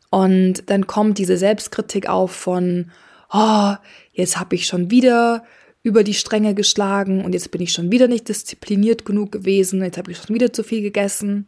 Und 0.09 0.69
dann 0.69 0.87
kommt 0.87 1.17
diese 1.17 1.37
Selbstkritik 1.37 2.09
auf 2.09 2.31
von, 2.31 2.91
oh, 3.31 3.73
jetzt 4.11 4.37
habe 4.37 4.55
ich 4.55 4.67
schon 4.67 4.91
wieder 4.91 5.45
über 5.83 6.03
die 6.03 6.13
Stränge 6.13 6.53
geschlagen 6.53 7.23
und 7.23 7.33
jetzt 7.33 7.51
bin 7.51 7.61
ich 7.61 7.71
schon 7.71 7.91
wieder 7.91 8.07
nicht 8.07 8.27
diszipliniert 8.27 9.05
genug 9.05 9.31
gewesen, 9.31 9.81
jetzt 9.83 9.97
habe 9.97 10.11
ich 10.11 10.17
schon 10.17 10.35
wieder 10.35 10.53
zu 10.53 10.63
viel 10.63 10.81
gegessen, 10.81 11.47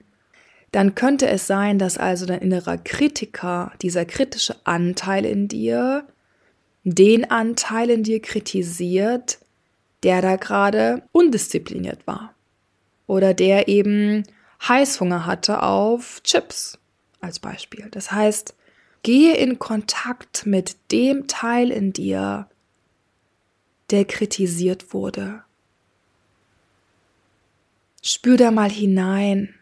dann 0.72 0.96
könnte 0.96 1.27
es 1.27 1.46
sein, 1.46 1.77
dass 1.77 2.00
also 2.00 2.25
dein 2.25 2.42
innerer 2.42 2.77
Kritiker, 2.77 3.72
dieser 3.82 4.06
kritische 4.06 4.56
Anteil 4.63 5.24
in 5.24 5.48
dir, 5.48 6.08
den 6.84 7.30
Anteil 7.30 7.90
in 7.90 8.04
dir 8.04 8.22
kritisiert, 8.22 9.40
der 10.04 10.22
da 10.22 10.36
gerade 10.36 11.04
undiszipliniert 11.12 12.06
war. 12.06 12.34
Oder 13.08 13.34
der 13.34 13.68
eben 13.68 14.24
Heißhunger 14.68 15.25
hatte 15.25 15.63
auf 15.63 16.22
Chips 16.24 16.78
als 17.22 17.40
Beispiel. 17.40 17.88
Das 17.92 18.12
heißt, 18.12 18.56
gehe 19.02 19.36
in 19.36 19.60
Kontakt 19.60 20.46
mit 20.46 20.78
dem 20.92 21.28
Teil 21.28 21.72
in 21.72 21.94
dir, 21.94 22.48
der 23.92 24.06
kritisiert 24.06 24.94
wurde. 24.94 25.44
Spür 28.02 28.38
da 28.38 28.52
mal 28.52 28.70
hinein 28.70 29.56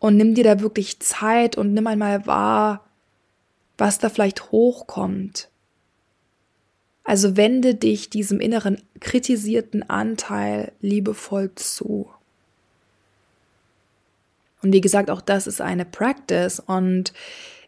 und 0.00 0.16
nimm 0.16 0.34
dir 0.34 0.44
da 0.44 0.60
wirklich 0.60 1.00
Zeit 1.00 1.56
und 1.56 1.74
nimm 1.74 1.86
einmal 1.86 2.26
wahr, 2.26 2.87
was 3.78 3.98
da 3.98 4.10
vielleicht 4.10 4.50
hochkommt. 4.50 5.48
Also 7.04 7.38
wende 7.38 7.74
dich 7.74 8.10
diesem 8.10 8.38
inneren 8.40 8.82
kritisierten 9.00 9.88
Anteil 9.88 10.72
liebevoll 10.80 11.54
zu. 11.54 12.10
Und 14.62 14.72
wie 14.72 14.80
gesagt, 14.80 15.10
auch 15.10 15.22
das 15.22 15.46
ist 15.46 15.60
eine 15.60 15.86
Practice 15.86 16.60
und 16.60 17.14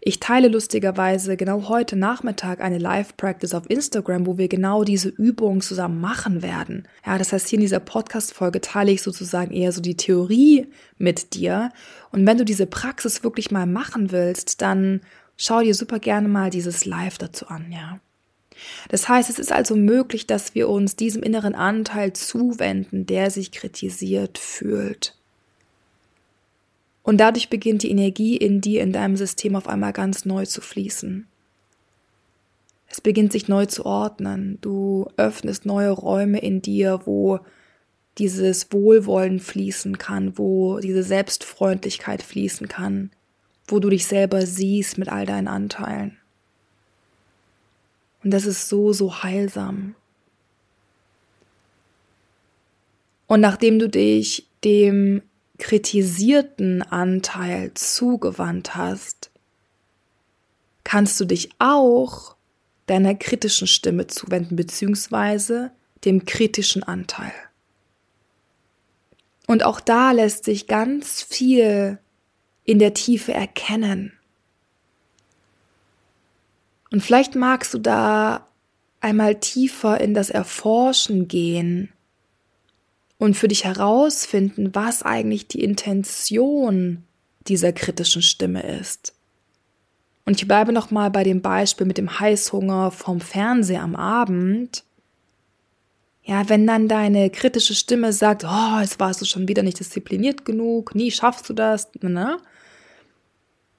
ich 0.03 0.19
teile 0.19 0.49
lustigerweise 0.49 1.37
genau 1.37 1.69
heute 1.69 1.95
Nachmittag 1.95 2.63
eine 2.63 2.79
Live-Practice 2.79 3.53
auf 3.53 3.69
Instagram, 3.69 4.27
wo 4.27 4.39
wir 4.39 4.49
genau 4.49 4.83
diese 4.83 5.11
Übung 5.11 5.61
zusammen 5.61 6.01
machen 6.01 6.43
werden. 6.43 6.89
Ja, 7.05 7.19
das 7.19 7.35
heißt, 7.35 7.49
hier 7.49 7.59
in 7.59 7.63
dieser 7.63 7.81
Podcast-Folge 7.81 8.63
teile 8.63 8.93
ich 8.93 9.03
sozusagen 9.03 9.53
eher 9.53 9.73
so 9.73 9.83
die 9.83 9.99
Theorie 9.99 10.69
mit 10.97 11.35
dir. 11.35 11.71
Und 12.13 12.27
wenn 12.27 12.39
du 12.39 12.47
diese 12.47 12.67
Praxis 12.67 13.23
wirklich 13.23 13.51
mal 13.51 13.67
machen 13.67 14.11
willst, 14.11 14.63
dann 14.63 15.03
schau 15.41 15.63
dir 15.63 15.75
super 15.75 15.99
gerne 15.99 16.29
mal 16.29 16.51
dieses 16.51 16.85
Live 16.85 17.19
dazu 17.19 17.49
an, 17.49 17.73
ja. 17.73 17.99
Das 18.91 19.09
heißt, 19.09 19.31
es 19.31 19.39
ist 19.39 19.53
also 19.53 19.75
möglich, 19.75 20.27
dass 20.27 20.55
wir 20.55 20.69
uns 20.69 20.97
diesem 20.97 21.23
inneren 21.23 21.55
Anteil 21.55 22.13
zuwenden, 22.13 23.07
der 23.07 23.31
sich 23.31 23.53
kritisiert 23.53 24.37
fühlt. 24.37 25.17
Und 27.03 27.19
dadurch 27.19 27.49
beginnt 27.49 27.83
die 27.83 27.91
Energie 27.91 28.37
in 28.37 28.61
dir, 28.61 28.83
in 28.83 28.93
deinem 28.93 29.17
System 29.17 29.57
auf 29.57 29.67
einmal 29.67 29.95
ganz 29.95 30.27
neu 30.27 30.45
zu 30.45 30.61
fließen. 30.61 31.27
Es 32.89 33.01
beginnt 33.01 33.33
sich 33.33 33.49
neu 33.49 33.65
zu 33.65 33.87
ordnen. 33.87 34.59
Du 34.61 35.09
öffnest 35.17 35.65
neue 35.65 35.91
Räume 35.91 36.41
in 36.41 36.61
dir, 36.61 37.01
wo 37.07 37.41
dieses 38.19 38.71
Wohlwollen 38.73 39.41
fließen 39.41 39.97
kann, 39.97 40.37
wo 40.37 40.81
diese 40.81 41.03
Selbstfreundlichkeit 41.03 42.23
fließen 42.23 42.69
kann, 42.69 43.11
wo 43.71 43.79
du 43.79 43.91
dich 43.91 44.07
selber 44.07 44.47
siehst 44.47 44.99
mit 44.99 45.09
all 45.09 45.27
deinen 45.27 45.49
Anteilen. 45.49 46.19
Und 48.23 48.33
das 48.33 48.47
ist 48.47 48.69
so, 48.69 48.93
so 48.93 49.23
heilsam. 49.23 49.95
Und 53.27 53.41
nachdem 53.41 53.79
du 53.79 53.89
dich 53.89 54.49
dem 54.65 55.23
kritisierten 55.59 56.83
Anteil 56.83 57.73
zugewandt 57.75 58.75
hast, 58.75 59.31
kannst 60.85 61.21
du 61.21 61.25
dich 61.25 61.51
auch 61.59 62.35
deiner 62.87 63.15
kritischen 63.15 63.69
Stimme 63.69 64.07
zuwenden, 64.09 64.57
beziehungsweise 64.57 65.71
dem 66.05 66.25
kritischen 66.25 66.83
Anteil. 66.83 67.33
Und 69.47 69.63
auch 69.63 69.81
da 69.81 70.13
lässt 70.13 70.45
sich 70.45 70.67
ganz 70.67 71.23
viel 71.23 71.99
in 72.71 72.79
der 72.79 72.95
Tiefe 72.95 73.33
erkennen. 73.33 74.13
Und 76.93 77.03
vielleicht 77.03 77.35
magst 77.35 77.75
du 77.75 77.79
da 77.79 78.47
einmal 79.01 79.41
tiefer 79.41 80.01
in 80.01 80.15
das 80.15 80.31
Erforschen 80.31 81.27
gehen 81.27 81.89
und 83.19 83.37
für 83.37 83.49
dich 83.49 83.65
herausfinden, 83.65 84.73
was 84.73 85.03
eigentlich 85.03 85.49
die 85.49 85.65
Intention 85.65 87.03
dieser 87.49 87.73
kritischen 87.73 88.23
Stimme 88.23 88.63
ist. 88.63 89.15
Und 90.25 90.41
ich 90.41 90.47
bleibe 90.47 90.73
noch 90.73 90.93
mal 90.93 91.11
bei 91.11 91.25
dem 91.25 91.43
Beispiel 91.43 91.89
mit 91.89 91.99
dem 91.99 92.21
Heißhunger 92.21 92.93
vom 92.93 93.21
Fernseher 93.21 93.83
am 93.83 93.97
Abend. 93.97 94.85
Ja, 96.23 96.49
wenn 96.49 96.69
dann 96.69 96.87
deine 96.87 97.31
kritische 97.31 97.75
Stimme 97.75 98.13
sagt, 98.13 98.45
oh, 98.45 98.79
jetzt 98.81 99.01
warst 99.01 99.21
du 99.21 99.25
schon 99.25 99.49
wieder 99.49 99.65
nicht 99.65 99.81
diszipliniert 99.81 100.45
genug, 100.45 100.95
nie 100.95 101.11
schaffst 101.11 101.49
du 101.49 101.53
das, 101.53 101.89
ne? 102.01 102.39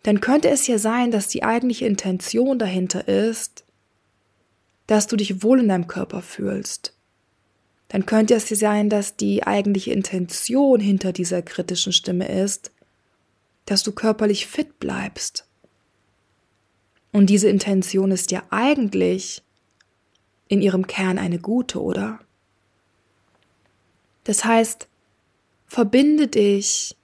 Dann 0.04 0.22
könnte 0.22 0.50
es 0.50 0.68
ja 0.68 0.78
sein, 0.78 1.12
dass 1.12 1.28
die 1.28 1.44
eigentliche 1.44 1.86
Intention 1.86 2.58
dahinter 2.58 3.08
ist, 3.08 3.64
dass 4.88 5.08
du 5.08 5.16
dich 5.16 5.44
wohl 5.44 5.60
in 5.60 5.70
deinem 5.70 5.88
Körper 5.88 6.22
fühlst, 6.22 6.94
dann 7.92 8.06
könnte 8.06 8.36
es 8.36 8.48
sein, 8.48 8.90
dass 8.90 9.18
die 9.18 9.46
eigentliche 9.46 9.92
Intention 9.92 10.80
hinter 10.80 11.12
dieser 11.12 11.42
kritischen 11.42 11.92
Stimme 11.92 12.26
ist, 12.30 12.72
dass 13.66 13.84
du 13.84 13.92
körperlich 13.92 14.48
fit 14.48 14.80
bleibst. 14.80 15.46
Und 17.12 17.30
diese 17.30 17.50
Intention 17.50 18.12
ist 18.12 18.32
ja 18.32 18.44
eigentlich 18.50 19.44
in 20.48 20.62
ihrem 20.62 20.88
Kern 20.88 21.20
eine 21.20 21.38
gute, 21.38 21.82
oder? 21.82 22.20
Das 24.24 24.46
heißt, 24.46 24.88
verbinde 25.68 26.30
dich 26.30 26.96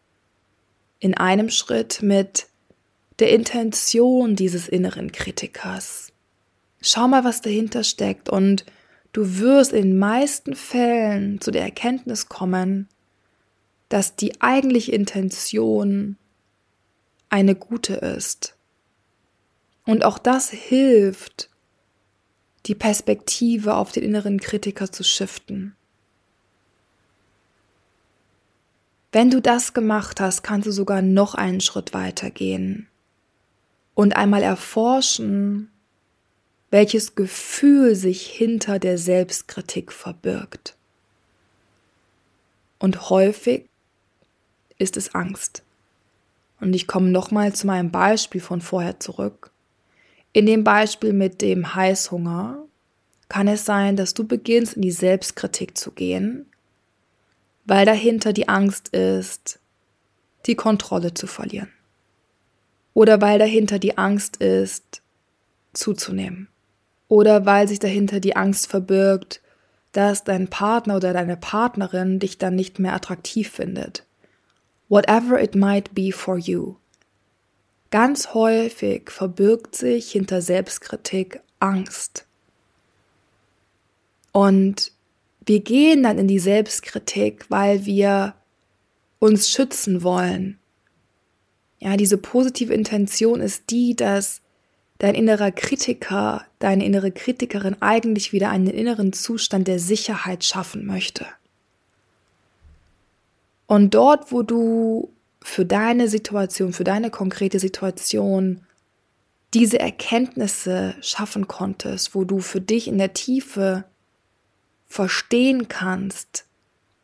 in 1.00 1.16
einem 1.16 1.50
Schritt 1.50 2.02
mit 2.02 2.48
der 3.20 3.32
Intention 3.32 4.36
dieses 4.36 4.68
inneren 4.68 5.12
Kritikers. 5.12 6.12
Schau 6.82 7.08
mal, 7.08 7.24
was 7.24 7.42
dahinter 7.42 7.84
steckt 7.84 8.30
und 8.30 8.66
Du 9.18 9.40
wirst 9.40 9.74
in 9.74 9.82
den 9.82 9.98
meisten 9.98 10.56
Fällen 10.56 11.42
zu 11.42 11.50
der 11.50 11.64
Erkenntnis 11.64 12.30
kommen, 12.30 12.88
dass 13.90 14.16
die 14.16 14.42
eigentliche 14.42 14.92
Intention 14.92 16.18
eine 17.30 17.56
gute 17.56 17.96
ist. 17.96 18.56
Und 19.88 20.06
auch 20.06 20.20
das 20.20 20.52
hilft, 20.52 21.50
die 22.68 22.76
Perspektive 22.76 23.76
auf 23.76 23.92
den 23.92 24.04
inneren 24.04 24.40
Kritiker 24.40 24.92
zu 24.92 25.04
shiften. 25.04 25.76
Wenn 29.12 29.32
du 29.32 29.42
das 29.42 29.74
gemacht 29.74 30.20
hast, 30.20 30.44
kannst 30.44 30.68
du 30.68 30.72
sogar 30.72 31.02
noch 31.02 31.34
einen 31.34 31.62
Schritt 31.62 31.96
weiter 31.96 32.30
gehen 32.30 32.88
und 33.98 34.16
einmal 34.16 34.44
erforschen, 34.44 35.72
welches 36.70 37.16
Gefühl 37.16 37.96
sich 37.96 38.28
hinter 38.28 38.78
der 38.78 39.00
Selbstkritik 39.00 39.92
verbirgt. 39.92 40.78
Und 42.78 43.10
häufig 43.10 43.66
ist 44.78 44.98
es 44.98 45.16
Angst. 45.16 45.64
Und 46.60 46.76
ich 46.76 46.86
komme 46.86 47.10
nochmal 47.10 47.56
zu 47.56 47.66
meinem 47.66 47.90
Beispiel 47.90 48.40
von 48.40 48.62
vorher 48.62 49.00
zurück. 49.00 49.50
In 50.32 50.46
dem 50.46 50.64
Beispiel 50.64 51.12
mit 51.12 51.42
dem 51.42 51.74
Heißhunger 51.74 52.64
kann 53.30 53.48
es 53.48 53.66
sein, 53.66 53.96
dass 53.96 54.14
du 54.14 54.28
beginnst 54.28 54.76
in 54.76 54.84
die 54.84 54.92
Selbstkritik 54.92 55.76
zu 55.76 55.90
gehen, 55.90 56.46
weil 57.66 57.88
dahinter 57.88 58.32
die 58.32 58.48
Angst 58.48 58.90
ist, 58.90 59.60
die 60.46 60.56
Kontrolle 60.56 61.16
zu 61.16 61.26
verlieren. 61.26 61.72
Oder 62.98 63.22
weil 63.22 63.38
dahinter 63.38 63.78
die 63.78 64.00
Angst 64.00 64.38
ist, 64.38 65.04
zuzunehmen. 65.72 66.48
Oder 67.08 67.46
weil 67.46 67.68
sich 67.68 67.78
dahinter 67.78 68.20
die 68.20 68.36
Angst 68.36 68.66
verbirgt, 68.66 69.40
dass 69.92 70.24
dein 70.24 70.48
Partner 70.48 70.96
oder 70.96 71.14
deine 71.14 71.38
Partnerin 71.38 72.18
dich 72.18 72.40
dann 72.40 72.56
nicht 72.56 72.80
mehr 72.80 72.96
attraktiv 72.96 73.52
findet. 73.52 74.04
Whatever 74.90 75.40
it 75.40 75.54
might 75.54 75.94
be 75.94 76.12
for 76.12 76.40
you. 76.40 76.78
Ganz 77.92 78.34
häufig 78.34 79.12
verbirgt 79.12 79.76
sich 79.76 80.12
hinter 80.12 80.42
Selbstkritik 80.42 81.42
Angst. 81.60 82.26
Und 84.32 84.92
wir 85.46 85.60
gehen 85.60 86.02
dann 86.02 86.18
in 86.18 86.28
die 86.28 86.40
Selbstkritik, 86.40 87.46
weil 87.50 87.86
wir 87.86 88.34
uns 89.20 89.52
schützen 89.52 90.02
wollen. 90.02 90.57
Ja, 91.80 91.96
diese 91.98 92.18
positive 92.18 92.74
Intention 92.74 93.40
ist 93.42 93.70
die, 93.70 93.96
dass 93.96 94.42
dein 94.98 95.16
innerer 95.16 95.52
Kritiker, 95.52 96.46
deine 96.60 96.86
innere 96.86 97.12
Kritikerin 97.12 97.78
eigentlich 97.82 98.34
wieder 98.34 98.50
einen 98.50 98.68
inneren 98.68 99.14
Zustand 99.14 99.68
der 99.68 99.80
Sicherheit 99.80 100.44
schaffen 100.44 100.86
möchte. 100.86 101.26
Und 103.68 103.94
dort, 103.94 104.32
wo 104.32 104.42
du 104.42 105.12
für 105.42 105.66
deine 105.66 106.08
Situation, 106.08 106.74
für 106.74 106.84
deine 106.84 107.12
konkrete 107.12 107.60
Situation 107.60 108.62
diese 109.54 109.80
Erkenntnisse 109.80 110.96
schaffen 111.02 111.48
konntest, 111.48 112.16
wo 112.16 112.24
du 112.24 112.40
für 112.40 112.62
dich 112.62 112.88
in 112.88 112.98
der 112.98 113.14
Tiefe 113.14 113.86
verstehen 114.88 115.68
kannst, 115.68 116.46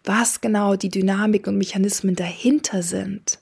was 0.03 0.41
genau 0.41 0.75
die 0.75 0.89
Dynamik 0.89 1.47
und 1.47 1.57
Mechanismen 1.57 2.15
dahinter 2.15 2.83
sind, 2.83 3.39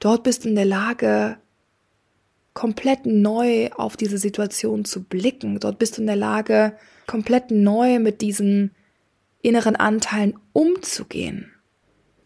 dort 0.00 0.22
bist 0.22 0.44
du 0.44 0.48
in 0.48 0.54
der 0.54 0.64
Lage, 0.64 1.38
komplett 2.54 3.06
neu 3.06 3.70
auf 3.76 3.96
diese 3.96 4.18
Situation 4.18 4.84
zu 4.84 5.04
blicken. 5.04 5.60
Dort 5.60 5.78
bist 5.78 5.96
du 5.96 6.00
in 6.00 6.08
der 6.08 6.16
Lage, 6.16 6.76
komplett 7.06 7.52
neu 7.52 8.00
mit 8.00 8.20
diesen 8.20 8.72
inneren 9.42 9.76
Anteilen 9.76 10.34
umzugehen. 10.52 11.52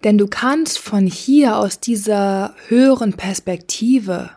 Denn 0.04 0.18
du 0.18 0.26
kannst 0.26 0.78
von 0.78 1.06
hier 1.06 1.58
aus 1.58 1.80
dieser 1.80 2.54
höheren 2.68 3.12
Perspektive 3.12 4.30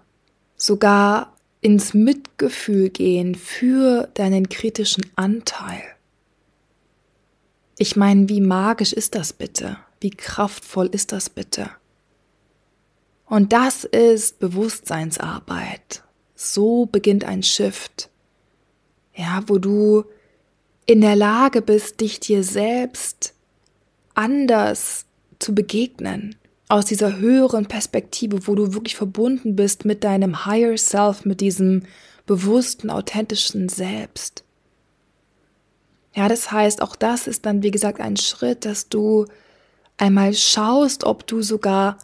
sogar 0.57 1.35
ins 1.61 1.93
Mitgefühl 1.93 2.89
gehen 2.89 3.33
für 3.33 4.09
deinen 4.13 4.49
kritischen 4.49 5.05
Anteil. 5.15 5.81
Ich 7.77 7.95
meine, 7.95 8.29
wie 8.29 8.41
magisch 8.41 8.93
ist 8.93 9.15
das 9.15 9.33
bitte? 9.33 9.77
Wie 9.99 10.11
kraftvoll 10.11 10.87
ist 10.87 11.11
das 11.11 11.29
bitte? 11.29 11.69
Und 13.25 13.53
das 13.53 13.83
ist 13.83 14.39
Bewusstseinsarbeit. 14.39 16.03
So 16.35 16.85
beginnt 16.85 17.23
ein 17.23 17.43
Shift. 17.43 18.09
Ja, 19.15 19.43
wo 19.47 19.57
du 19.57 20.05
in 20.85 21.01
der 21.01 21.15
Lage 21.15 21.61
bist, 21.61 22.01
dich 22.01 22.19
dir 22.19 22.43
selbst 22.43 23.33
anders 24.13 25.05
zu 25.39 25.55
begegnen. 25.55 26.35
Aus 26.67 26.85
dieser 26.85 27.17
höheren 27.17 27.67
Perspektive, 27.67 28.47
wo 28.47 28.55
du 28.55 28.73
wirklich 28.73 28.95
verbunden 28.95 29.55
bist 29.55 29.85
mit 29.85 30.03
deinem 30.03 30.45
Higher 30.45 30.77
Self, 30.77 31.25
mit 31.25 31.41
diesem 31.41 31.83
bewussten, 32.25 32.89
authentischen 32.89 33.69
Selbst. 33.69 34.43
Ja, 36.15 36.27
das 36.27 36.51
heißt, 36.51 36.81
auch 36.81 36.95
das 36.95 37.27
ist 37.27 37.45
dann, 37.45 37.61
wie 37.61 37.71
gesagt, 37.71 37.99
ein 37.99 38.17
Schritt, 38.17 38.65
dass 38.65 38.89
du 38.89 39.25
einmal 39.97 40.33
schaust, 40.33 41.03
ob 41.03 41.27
du 41.27 41.41
sogar 41.41 41.97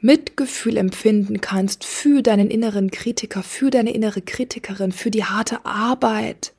Mitgefühl 0.00 0.76
empfinden 0.76 1.40
kannst 1.40 1.84
für 1.84 2.22
deinen 2.22 2.50
inneren 2.50 2.90
Kritiker, 2.90 3.42
für 3.42 3.70
deine 3.70 3.92
innere 3.92 4.22
Kritikerin, 4.22 4.92
für 4.92 5.10
die 5.10 5.24
harte 5.24 5.64
Arbeit, 5.64 6.52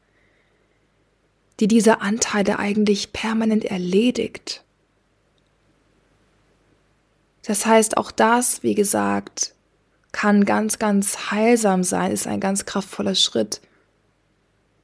die 1.59 1.67
diese 1.67 2.01
Anteile 2.01 2.59
eigentlich 2.59 3.13
permanent 3.13 3.65
erledigt. 3.65 4.63
Das 7.45 7.65
heißt, 7.65 7.97
auch 7.97 8.11
das, 8.11 8.61
wie 8.61 8.75
gesagt, 8.75 9.55
kann 10.11 10.43
ganz, 10.45 10.79
ganz 10.79 11.31
heilsam 11.31 11.83
sein, 11.83 12.11
ist 12.11 12.27
ein 12.27 12.39
ganz 12.39 12.65
kraftvoller 12.65 13.15
Schritt, 13.15 13.61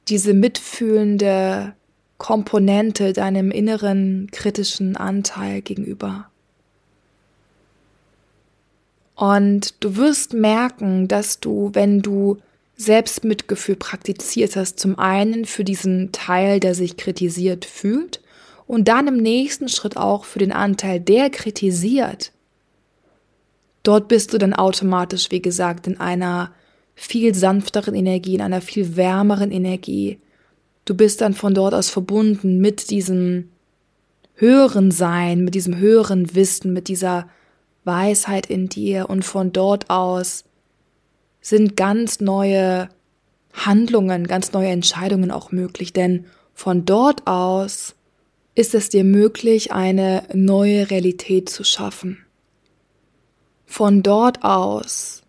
diese 0.08 0.34
mitfühlende 0.34 1.74
Komponente 2.18 3.12
deinem 3.12 3.50
inneren 3.50 4.30
kritischen 4.30 4.96
Anteil 4.96 5.60
gegenüber. 5.60 6.30
Und 9.16 9.74
du 9.82 9.96
wirst 9.96 10.34
merken, 10.34 11.08
dass 11.08 11.40
du, 11.40 11.70
wenn 11.72 12.02
du 12.02 12.38
Selbstmitgefühl 12.76 13.76
praktiziert 13.76 14.54
hast, 14.54 14.78
zum 14.78 14.98
einen 14.98 15.46
für 15.46 15.64
diesen 15.64 16.12
Teil, 16.12 16.60
der 16.60 16.74
sich 16.74 16.96
kritisiert 16.96 17.64
fühlt, 17.64 18.20
und 18.68 18.88
dann 18.88 19.08
im 19.08 19.16
nächsten 19.16 19.68
Schritt 19.68 19.96
auch 19.96 20.24
für 20.24 20.38
den 20.40 20.52
Anteil, 20.52 21.00
der 21.00 21.30
kritisiert. 21.30 22.32
Dort 23.82 24.08
bist 24.08 24.32
du 24.32 24.38
dann 24.38 24.54
automatisch, 24.54 25.30
wie 25.30 25.40
gesagt, 25.40 25.86
in 25.86 26.00
einer 26.00 26.52
viel 26.94 27.34
sanfteren 27.34 27.94
Energie, 27.94 28.34
in 28.34 28.42
einer 28.42 28.60
viel 28.60 28.96
wärmeren 28.96 29.52
Energie, 29.52 30.18
Du 30.86 30.94
bist 30.94 31.20
dann 31.20 31.34
von 31.34 31.52
dort 31.52 31.74
aus 31.74 31.90
verbunden 31.90 32.58
mit 32.58 32.90
diesem 32.90 33.50
höheren 34.34 34.92
Sein, 34.92 35.44
mit 35.44 35.54
diesem 35.54 35.76
höheren 35.76 36.34
Wissen, 36.34 36.72
mit 36.72 36.88
dieser 36.88 37.28
Weisheit 37.86 38.46
in 38.46 38.68
dir 38.68 39.08
und 39.08 39.24
von 39.24 39.52
dort 39.52 39.88
aus 39.90 40.44
sind 41.40 41.76
ganz 41.76 42.20
neue 42.20 42.88
Handlungen, 43.52 44.26
ganz 44.26 44.52
neue 44.52 44.68
Entscheidungen 44.68 45.30
auch 45.30 45.52
möglich, 45.52 45.92
denn 45.92 46.26
von 46.52 46.84
dort 46.84 47.26
aus 47.26 47.94
ist 48.54 48.74
es 48.74 48.88
dir 48.88 49.04
möglich, 49.04 49.72
eine 49.72 50.24
neue 50.34 50.90
Realität 50.90 51.48
zu 51.48 51.62
schaffen. 51.62 52.18
Von 53.66 54.02
dort 54.02 54.42
aus 54.42 55.22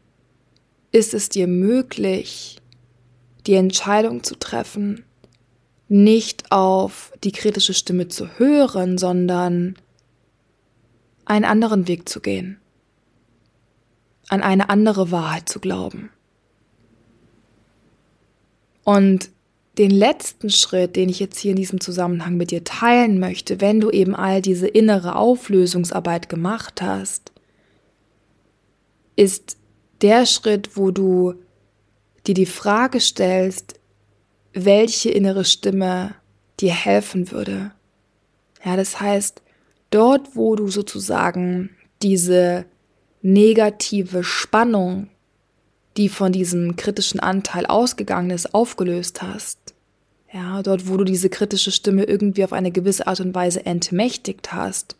ist 0.91 1.13
es 1.13 1.29
dir 1.29 1.47
möglich, 1.47 2.57
die 3.45 3.55
Entscheidung 3.55 4.23
zu 4.23 4.35
treffen, 4.35 5.03
nicht 5.89 6.51
auf 6.51 7.13
die 7.23 7.31
kritische 7.31 7.73
Stimme 7.73 8.07
zu 8.07 8.39
hören, 8.39 8.97
sondern 8.97 9.75
einen 11.29 11.45
anderen 11.45 11.87
Weg 11.87 12.09
zu 12.09 12.19
gehen, 12.19 12.59
an 14.29 14.41
eine 14.41 14.69
andere 14.69 15.11
Wahrheit 15.11 15.49
zu 15.49 15.59
glauben. 15.59 16.09
Und 18.83 19.29
den 19.77 19.91
letzten 19.91 20.49
Schritt, 20.49 20.95
den 20.95 21.09
ich 21.09 21.19
jetzt 21.19 21.37
hier 21.37 21.51
in 21.51 21.57
diesem 21.57 21.79
Zusammenhang 21.79 22.35
mit 22.35 22.51
dir 22.51 22.63
teilen 22.63 23.19
möchte, 23.19 23.61
wenn 23.61 23.79
du 23.79 23.91
eben 23.91 24.15
all 24.15 24.41
diese 24.41 24.67
innere 24.67 25.15
Auflösungsarbeit 25.15 26.29
gemacht 26.29 26.81
hast, 26.81 27.31
ist 29.15 29.57
der 30.01 30.25
Schritt, 30.25 30.77
wo 30.77 30.91
du 30.91 31.35
dir 32.25 32.33
die 32.33 32.45
Frage 32.45 32.99
stellst, 32.99 33.79
welche 34.53 35.11
innere 35.11 35.45
Stimme 35.45 36.15
dir 36.59 36.73
helfen 36.73 37.31
würde. 37.31 37.71
Ja, 38.63 38.75
das 38.75 38.99
heißt, 38.99 39.41
dort, 39.89 40.35
wo 40.35 40.55
du 40.55 40.67
sozusagen 40.67 41.69
diese 42.01 42.65
negative 43.21 44.23
Spannung, 44.23 45.09
die 45.97 46.09
von 46.09 46.31
diesem 46.31 46.75
kritischen 46.75 47.19
Anteil 47.19 47.65
ausgegangen 47.65 48.29
ist, 48.29 48.53
aufgelöst 48.53 49.21
hast. 49.21 49.73
Ja, 50.31 50.61
dort, 50.61 50.87
wo 50.87 50.97
du 50.97 51.03
diese 51.03 51.29
kritische 51.29 51.71
Stimme 51.71 52.03
irgendwie 52.03 52.43
auf 52.43 52.53
eine 52.53 52.71
gewisse 52.71 53.07
Art 53.07 53.19
und 53.19 53.33
Weise 53.33 53.65
entmächtigt 53.65 54.53
hast. 54.53 54.95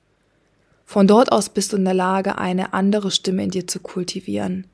Von 0.85 1.05
dort 1.05 1.31
aus 1.31 1.49
bist 1.49 1.73
du 1.73 1.77
in 1.77 1.85
der 1.85 1.93
Lage, 1.93 2.37
eine 2.37 2.73
andere 2.73 3.11
Stimme 3.11 3.43
in 3.43 3.51
dir 3.51 3.67
zu 3.67 3.79
kultivieren. 3.79 4.65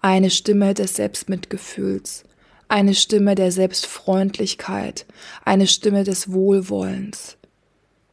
Eine 0.00 0.30
Stimme 0.30 0.72
des 0.72 0.96
Selbstmitgefühls, 0.96 2.24
eine 2.68 2.94
Stimme 2.94 3.34
der 3.34 3.52
Selbstfreundlichkeit, 3.52 5.04
eine 5.44 5.66
Stimme 5.66 6.04
des 6.04 6.32
Wohlwollens. 6.32 7.36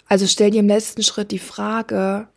Also 0.08 0.28
stell 0.28 0.52
dir 0.52 0.60
im 0.60 0.68
letzten 0.68 1.04
Schritt 1.04 1.32
die 1.32 1.40
Frage, 1.40 2.28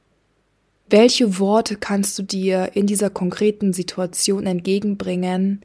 welche 0.89 1.39
Worte 1.39 1.77
kannst 1.77 2.19
du 2.19 2.23
dir 2.23 2.71
in 2.75 2.87
dieser 2.87 3.11
konkreten 3.11 3.73
Situation 3.73 4.47
entgegenbringen, 4.47 5.65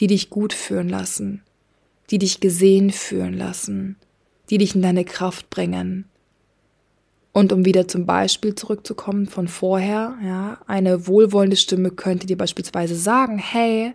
die 0.00 0.08
dich 0.08 0.30
gut 0.30 0.52
fühlen 0.52 0.88
lassen, 0.88 1.42
die 2.10 2.18
dich 2.18 2.40
gesehen 2.40 2.90
fühlen 2.90 3.34
lassen, 3.34 3.96
die 4.50 4.58
dich 4.58 4.74
in 4.74 4.82
deine 4.82 5.04
Kraft 5.04 5.48
bringen. 5.48 6.06
Und 7.32 7.52
um 7.52 7.64
wieder 7.64 7.88
zum 7.88 8.04
Beispiel 8.04 8.54
zurückzukommen 8.54 9.26
von 9.26 9.48
vorher, 9.48 10.18
ja, 10.22 10.58
eine 10.66 11.06
wohlwollende 11.06 11.56
Stimme 11.56 11.90
könnte 11.90 12.26
dir 12.26 12.36
beispielsweise 12.36 12.94
sagen, 12.94 13.38
hey, 13.38 13.94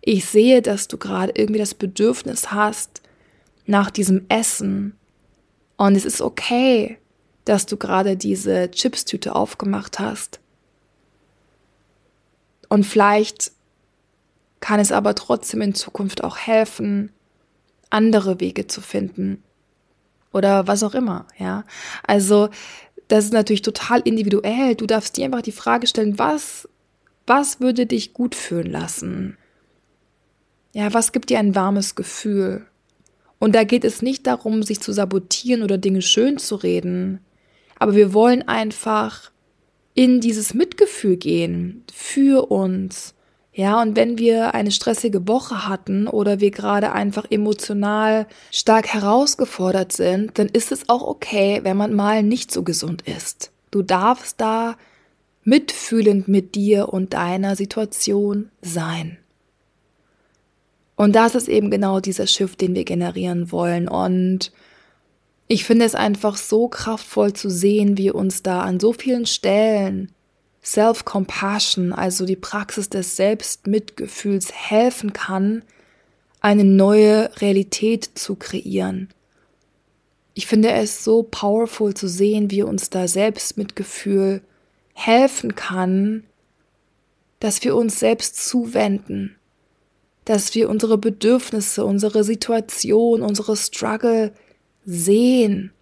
ich 0.00 0.24
sehe, 0.24 0.62
dass 0.62 0.88
du 0.88 0.98
gerade 0.98 1.32
irgendwie 1.36 1.60
das 1.60 1.74
Bedürfnis 1.74 2.50
hast 2.50 3.02
nach 3.66 3.90
diesem 3.90 4.24
Essen. 4.28 4.96
Und 5.80 5.96
es 5.96 6.04
ist 6.04 6.20
okay, 6.20 6.98
dass 7.46 7.64
du 7.64 7.78
gerade 7.78 8.14
diese 8.14 8.70
Chipstüte 8.70 9.34
aufgemacht 9.34 9.98
hast. 9.98 10.38
Und 12.68 12.84
vielleicht 12.84 13.52
kann 14.60 14.78
es 14.78 14.92
aber 14.92 15.14
trotzdem 15.14 15.62
in 15.62 15.74
Zukunft 15.74 16.22
auch 16.22 16.36
helfen, 16.36 17.12
andere 17.88 18.40
Wege 18.40 18.66
zu 18.66 18.82
finden. 18.82 19.42
Oder 20.34 20.66
was 20.66 20.82
auch 20.82 20.92
immer, 20.92 21.26
ja. 21.38 21.64
Also, 22.06 22.50
das 23.08 23.24
ist 23.24 23.32
natürlich 23.32 23.62
total 23.62 24.00
individuell. 24.00 24.74
Du 24.74 24.84
darfst 24.84 25.16
dir 25.16 25.24
einfach 25.24 25.40
die 25.40 25.50
Frage 25.50 25.86
stellen, 25.86 26.18
was, 26.18 26.68
was 27.26 27.58
würde 27.58 27.86
dich 27.86 28.12
gut 28.12 28.34
fühlen 28.34 28.70
lassen? 28.70 29.38
Ja, 30.74 30.92
was 30.92 31.12
gibt 31.12 31.30
dir 31.30 31.38
ein 31.38 31.54
warmes 31.54 31.94
Gefühl? 31.94 32.66
Und 33.40 33.56
da 33.56 33.64
geht 33.64 33.84
es 33.84 34.02
nicht 34.02 34.28
darum, 34.28 34.62
sich 34.62 34.80
zu 34.80 34.92
sabotieren 34.92 35.64
oder 35.64 35.78
Dinge 35.78 36.02
schön 36.02 36.38
zu 36.38 36.54
reden. 36.54 37.18
Aber 37.78 37.96
wir 37.96 38.14
wollen 38.14 38.46
einfach 38.46 39.32
in 39.94 40.20
dieses 40.20 40.54
Mitgefühl 40.54 41.16
gehen 41.16 41.82
für 41.92 42.50
uns, 42.52 43.14
ja, 43.52 43.82
und 43.82 43.96
wenn 43.96 44.16
wir 44.16 44.54
eine 44.54 44.70
stressige 44.70 45.26
Woche 45.26 45.68
hatten 45.68 46.06
oder 46.06 46.40
wir 46.40 46.52
gerade 46.52 46.92
einfach 46.92 47.26
emotional 47.30 48.26
stark 48.52 48.86
herausgefordert 48.86 49.92
sind, 49.92 50.38
dann 50.38 50.48
ist 50.48 50.70
es 50.70 50.88
auch 50.88 51.02
okay, 51.02 51.60
wenn 51.64 51.76
man 51.76 51.92
mal 51.92 52.22
nicht 52.22 52.52
so 52.52 52.62
gesund 52.62 53.02
ist. 53.02 53.50
Du 53.72 53.82
darfst 53.82 54.40
da 54.40 54.76
mitfühlend 55.42 56.28
mit 56.28 56.54
dir 56.54 56.92
und 56.92 57.12
deiner 57.12 57.56
Situation 57.56 58.50
sein. 58.62 59.18
Und 61.00 61.16
das 61.16 61.34
ist 61.34 61.48
eben 61.48 61.70
genau 61.70 61.98
dieser 62.00 62.26
Shift, 62.26 62.60
den 62.60 62.74
wir 62.74 62.84
generieren 62.84 63.50
wollen. 63.50 63.88
Und 63.88 64.52
ich 65.48 65.64
finde 65.64 65.86
es 65.86 65.94
einfach 65.94 66.36
so 66.36 66.68
kraftvoll 66.68 67.32
zu 67.32 67.48
sehen, 67.48 67.96
wie 67.96 68.10
uns 68.10 68.42
da 68.42 68.60
an 68.60 68.78
so 68.78 68.92
vielen 68.92 69.24
Stellen 69.24 70.12
Self-Compassion, 70.62 71.94
also 71.94 72.26
die 72.26 72.36
Praxis 72.36 72.90
des 72.90 73.16
Selbstmitgefühls, 73.16 74.52
helfen 74.52 75.14
kann, 75.14 75.62
eine 76.42 76.64
neue 76.64 77.30
Realität 77.40 78.10
zu 78.14 78.36
kreieren. 78.36 79.08
Ich 80.34 80.46
finde 80.46 80.70
es 80.70 81.02
so 81.02 81.22
powerful 81.22 81.94
zu 81.94 82.08
sehen, 82.08 82.50
wie 82.50 82.62
uns 82.62 82.90
da 82.90 83.08
Selbstmitgefühl 83.08 84.42
helfen 84.92 85.54
kann, 85.54 86.24
dass 87.38 87.64
wir 87.64 87.74
uns 87.74 87.98
selbst 87.98 88.46
zuwenden, 88.46 89.39
dass 90.30 90.54
wir 90.54 90.68
unsere 90.68 90.96
Bedürfnisse, 90.96 91.84
unsere 91.84 92.24
Situation, 92.24 93.22
unsere 93.22 93.56
Struggle 93.56 94.32
sehen 94.84 95.72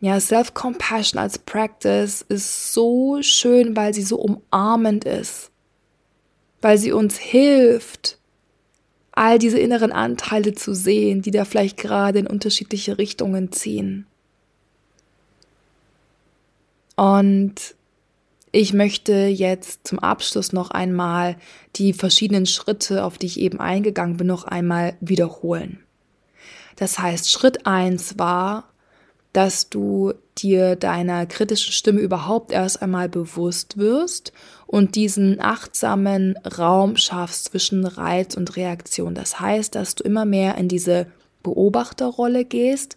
ja, 0.00 0.20
Self-Compassion 0.20 1.18
als 1.20 1.38
Practice 1.38 2.24
ist 2.28 2.72
so 2.72 3.20
schön, 3.22 3.74
weil 3.76 3.94
sie 3.94 4.02
so 4.02 4.16
umarmend 4.16 5.04
ist, 5.04 5.50
weil 6.60 6.78
sie 6.78 6.92
uns 6.92 7.18
hilft, 7.18 8.18
all 9.10 9.40
diese 9.40 9.58
inneren 9.58 9.90
Anteile 9.90 10.54
zu 10.54 10.72
sehen, 10.72 11.22
die 11.22 11.32
da 11.32 11.44
vielleicht 11.44 11.76
gerade 11.76 12.20
in 12.20 12.28
unterschiedliche 12.28 12.98
Richtungen 12.98 13.50
ziehen. 13.50 14.06
Und 16.94 17.74
ich 18.52 18.72
möchte 18.72 19.12
jetzt 19.26 19.86
zum 19.86 19.98
Abschluss 19.98 20.52
noch 20.52 20.70
einmal 20.70 21.36
die 21.76 21.92
verschiedenen 21.92 22.46
Schritte, 22.46 23.04
auf 23.04 23.18
die 23.18 23.26
ich 23.26 23.40
eben 23.40 23.60
eingegangen 23.60 24.16
bin, 24.16 24.26
noch 24.26 24.44
einmal 24.44 24.94
wiederholen. 25.00 25.80
Das 26.76 26.98
heißt, 26.98 27.30
Schritt 27.30 27.66
eins 27.66 28.18
war, 28.18 28.64
dass 29.32 29.68
du 29.68 30.14
dir 30.38 30.76
deiner 30.76 31.26
kritischen 31.26 31.72
Stimme 31.72 32.00
überhaupt 32.00 32.52
erst 32.52 32.80
einmal 32.82 33.08
bewusst 33.08 33.76
wirst 33.76 34.32
und 34.66 34.94
diesen 34.94 35.40
achtsamen 35.40 36.36
Raum 36.58 36.96
schaffst 36.96 37.46
zwischen 37.46 37.84
Reiz 37.84 38.36
und 38.36 38.56
Reaktion. 38.56 39.14
Das 39.14 39.40
heißt, 39.40 39.74
dass 39.74 39.96
du 39.96 40.04
immer 40.04 40.24
mehr 40.24 40.56
in 40.56 40.68
diese 40.68 41.06
Beobachterrolle 41.42 42.44
gehst 42.44 42.96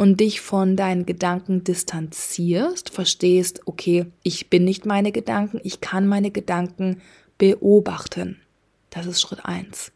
und 0.00 0.18
dich 0.18 0.40
von 0.40 0.76
deinen 0.76 1.04
Gedanken 1.04 1.62
distanzierst, 1.62 2.88
verstehst, 2.88 3.60
okay, 3.66 4.06
ich 4.22 4.48
bin 4.48 4.64
nicht 4.64 4.86
meine 4.86 5.12
Gedanken, 5.12 5.60
ich 5.62 5.82
kann 5.82 6.08
meine 6.08 6.30
Gedanken 6.30 7.02
beobachten. 7.36 8.40
Das 8.88 9.04
ist 9.04 9.20
Schritt 9.20 9.44
eins. 9.44 9.92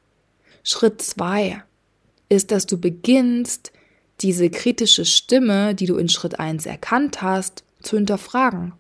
Schritt 0.62 1.00
zwei 1.00 1.64
ist, 2.28 2.50
dass 2.50 2.66
du 2.66 2.78
beginnst, 2.78 3.72
diese 4.20 4.50
kritische 4.50 5.06
Stimme, 5.06 5.74
die 5.74 5.86
du 5.86 5.96
in 5.96 6.10
Schritt 6.10 6.38
1 6.38 6.66
erkannt 6.66 7.22
hast, 7.22 7.64
zu 7.80 7.96
hinterfragen. 7.96 8.74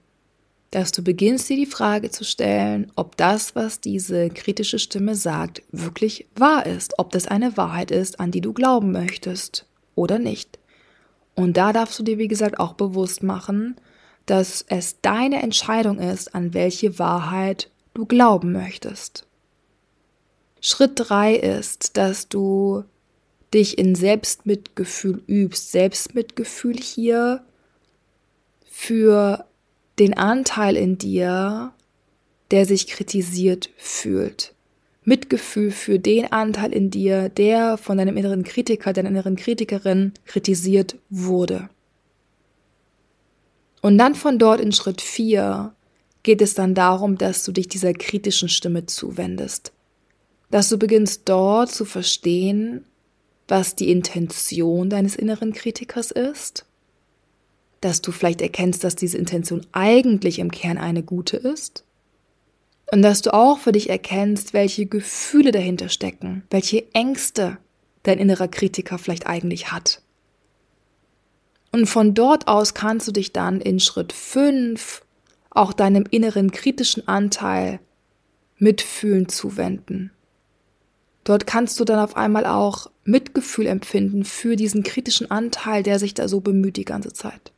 Dass 0.72 0.92
du 0.92 1.02
beginnst 1.02 1.48
dir 1.48 1.56
die 1.56 1.64
Frage 1.64 2.10
zu 2.10 2.24
stellen, 2.24 2.92
ob 2.96 3.16
das, 3.16 3.56
was 3.56 3.80
diese 3.80 4.28
kritische 4.28 4.78
Stimme 4.78 5.14
sagt, 5.14 5.62
wirklich 5.72 6.26
wahr 6.36 6.66
ist, 6.66 6.98
ob 6.98 7.12
das 7.12 7.26
eine 7.26 7.56
Wahrheit 7.56 7.90
ist, 7.90 8.20
an 8.20 8.30
die 8.30 8.42
du 8.42 8.52
glauben 8.52 8.92
möchtest 8.92 9.64
oder 9.94 10.18
nicht. 10.18 10.58
Und 11.34 11.56
da 11.56 11.72
darfst 11.72 11.98
du 11.98 12.02
dir, 12.02 12.18
wie 12.18 12.28
gesagt, 12.28 12.58
auch 12.60 12.74
bewusst 12.74 13.22
machen, 13.22 13.76
dass 14.26 14.64
es 14.68 15.00
deine 15.00 15.42
Entscheidung 15.42 15.98
ist, 15.98 16.34
an 16.34 16.54
welche 16.54 16.98
Wahrheit 16.98 17.70
du 17.92 18.06
glauben 18.06 18.52
möchtest. 18.52 19.26
Schritt 20.60 20.92
drei 20.94 21.34
ist, 21.34 21.96
dass 21.96 22.28
du 22.28 22.84
dich 23.52 23.78
in 23.78 23.94
Selbstmitgefühl 23.94 25.22
übst. 25.26 25.72
Selbstmitgefühl 25.72 26.76
hier 26.76 27.44
für 28.64 29.46
den 29.98 30.16
Anteil 30.16 30.76
in 30.76 30.98
dir, 30.98 31.72
der 32.50 32.66
sich 32.66 32.86
kritisiert 32.86 33.70
fühlt. 33.76 34.53
Mitgefühl 35.04 35.70
für 35.70 35.98
den 35.98 36.32
Anteil 36.32 36.72
in 36.72 36.90
dir, 36.90 37.28
der 37.28 37.76
von 37.76 37.98
deinem 37.98 38.16
inneren 38.16 38.42
Kritiker, 38.42 38.92
deiner 38.92 39.10
inneren 39.10 39.36
Kritikerin 39.36 40.12
kritisiert 40.24 40.96
wurde. 41.10 41.68
Und 43.82 43.98
dann 43.98 44.14
von 44.14 44.38
dort 44.38 44.60
in 44.60 44.72
Schritt 44.72 45.02
4 45.02 45.74
geht 46.22 46.40
es 46.40 46.54
dann 46.54 46.74
darum, 46.74 47.18
dass 47.18 47.44
du 47.44 47.52
dich 47.52 47.68
dieser 47.68 47.92
kritischen 47.92 48.48
Stimme 48.48 48.86
zuwendest. 48.86 49.72
Dass 50.50 50.70
du 50.70 50.78
beginnst 50.78 51.22
dort 51.28 51.70
zu 51.70 51.84
verstehen, 51.84 52.86
was 53.46 53.76
die 53.76 53.90
Intention 53.90 54.88
deines 54.88 55.16
inneren 55.16 55.52
Kritikers 55.52 56.10
ist, 56.10 56.64
dass 57.82 58.00
du 58.00 58.10
vielleicht 58.10 58.40
erkennst, 58.40 58.84
dass 58.84 58.96
diese 58.96 59.18
Intention 59.18 59.66
eigentlich 59.72 60.38
im 60.38 60.50
Kern 60.50 60.78
eine 60.78 61.02
gute 61.02 61.36
ist 61.36 61.84
und 62.90 63.02
dass 63.02 63.22
du 63.22 63.32
auch 63.32 63.58
für 63.58 63.72
dich 63.72 63.88
erkennst, 63.90 64.52
welche 64.52 64.86
Gefühle 64.86 65.52
dahinter 65.52 65.88
stecken, 65.88 66.44
welche 66.50 66.92
Ängste 66.94 67.58
dein 68.02 68.18
innerer 68.18 68.48
Kritiker 68.48 68.98
vielleicht 68.98 69.26
eigentlich 69.26 69.72
hat. 69.72 70.02
Und 71.72 71.86
von 71.86 72.14
dort 72.14 72.46
aus 72.46 72.74
kannst 72.74 73.08
du 73.08 73.12
dich 73.12 73.32
dann 73.32 73.60
in 73.60 73.80
Schritt 73.80 74.12
5 74.12 75.02
auch 75.50 75.72
deinem 75.72 76.04
inneren 76.08 76.52
kritischen 76.52 77.08
Anteil 77.08 77.80
mitfühlen 78.58 79.28
zuwenden. 79.28 80.12
Dort 81.24 81.46
kannst 81.46 81.80
du 81.80 81.84
dann 81.84 81.98
auf 81.98 82.16
einmal 82.16 82.44
auch 82.44 82.90
Mitgefühl 83.04 83.66
empfinden 83.66 84.24
für 84.24 84.56
diesen 84.56 84.82
kritischen 84.82 85.30
Anteil, 85.30 85.82
der 85.82 85.98
sich 85.98 86.14
da 86.14 86.28
so 86.28 86.40
bemüht 86.40 86.76
die 86.76 86.84
ganze 86.84 87.12
Zeit. 87.12 87.52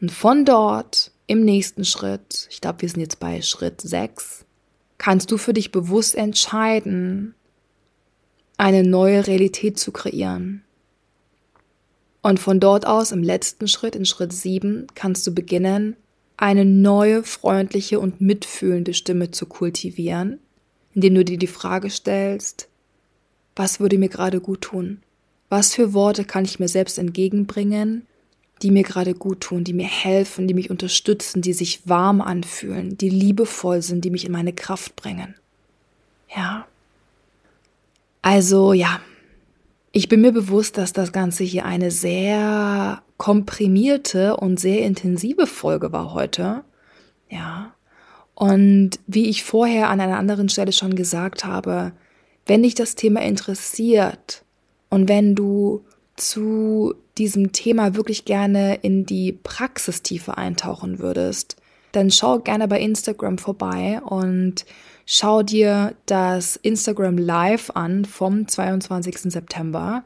Und 0.00 0.12
von 0.12 0.44
dort 0.44 1.10
im 1.26 1.44
nächsten 1.44 1.84
Schritt, 1.84 2.46
ich 2.50 2.60
glaube, 2.60 2.82
wir 2.82 2.88
sind 2.88 3.00
jetzt 3.00 3.20
bei 3.20 3.42
Schritt 3.42 3.80
6, 3.80 4.44
kannst 4.98 5.30
du 5.30 5.38
für 5.38 5.52
dich 5.52 5.72
bewusst 5.72 6.14
entscheiden, 6.14 7.34
eine 8.56 8.82
neue 8.82 9.26
Realität 9.26 9.78
zu 9.78 9.92
kreieren. 9.92 10.62
Und 12.22 12.40
von 12.40 12.58
dort 12.58 12.86
aus 12.86 13.12
im 13.12 13.22
letzten 13.22 13.68
Schritt, 13.68 13.94
in 13.94 14.04
Schritt 14.04 14.32
7, 14.32 14.86
kannst 14.94 15.26
du 15.26 15.34
beginnen, 15.34 15.96
eine 16.36 16.64
neue, 16.64 17.22
freundliche 17.22 18.00
und 18.00 18.20
mitfühlende 18.20 18.94
Stimme 18.94 19.30
zu 19.30 19.46
kultivieren, 19.46 20.38
indem 20.94 21.14
du 21.14 21.24
dir 21.24 21.38
die 21.38 21.46
Frage 21.46 21.90
stellst, 21.90 22.68
was 23.54 23.80
würde 23.80 23.98
mir 23.98 24.08
gerade 24.08 24.40
gut 24.40 24.62
tun? 24.62 25.02
Was 25.48 25.74
für 25.74 25.94
Worte 25.94 26.24
kann 26.24 26.44
ich 26.44 26.58
mir 26.58 26.68
selbst 26.68 26.98
entgegenbringen, 26.98 28.06
die 28.62 28.70
mir 28.70 28.82
gerade 28.82 29.14
gut 29.14 29.40
tun, 29.42 29.64
die 29.64 29.74
mir 29.74 29.86
helfen, 29.86 30.48
die 30.48 30.54
mich 30.54 30.70
unterstützen, 30.70 31.42
die 31.42 31.52
sich 31.52 31.88
warm 31.88 32.20
anfühlen, 32.20 32.96
die 32.96 33.10
liebevoll 33.10 33.82
sind, 33.82 34.04
die 34.04 34.10
mich 34.10 34.24
in 34.24 34.32
meine 34.32 34.52
Kraft 34.52 34.96
bringen? 34.96 35.34
Ja. 36.34 36.66
Also 38.22 38.72
ja, 38.72 39.00
Ich 39.96 40.10
bin 40.10 40.20
mir 40.20 40.32
bewusst, 40.32 40.76
dass 40.76 40.92
das 40.92 41.10
Ganze 41.10 41.42
hier 41.42 41.64
eine 41.64 41.90
sehr 41.90 43.02
komprimierte 43.16 44.36
und 44.36 44.60
sehr 44.60 44.84
intensive 44.84 45.46
Folge 45.46 45.90
war 45.90 46.12
heute. 46.12 46.64
Ja. 47.30 47.72
Und 48.34 49.00
wie 49.06 49.30
ich 49.30 49.42
vorher 49.42 49.88
an 49.88 50.02
einer 50.02 50.18
anderen 50.18 50.50
Stelle 50.50 50.72
schon 50.72 50.96
gesagt 50.96 51.46
habe, 51.46 51.92
wenn 52.44 52.62
dich 52.62 52.74
das 52.74 52.94
Thema 52.94 53.22
interessiert 53.22 54.44
und 54.90 55.08
wenn 55.08 55.34
du 55.34 55.86
zu 56.16 56.94
diesem 57.18 57.52
Thema 57.52 57.94
wirklich 57.94 58.24
gerne 58.24 58.76
in 58.76 59.06
die 59.06 59.32
Praxistiefe 59.32 60.36
eintauchen 60.36 60.98
würdest, 60.98 61.56
dann 61.92 62.10
schau 62.10 62.38
gerne 62.38 62.68
bei 62.68 62.80
Instagram 62.80 63.38
vorbei 63.38 64.00
und 64.04 64.66
schau 65.06 65.42
dir 65.42 65.94
das 66.04 66.56
Instagram 66.56 67.16
Live 67.16 67.70
an 67.74 68.04
vom 68.04 68.46
22. 68.46 69.32
September. 69.32 70.04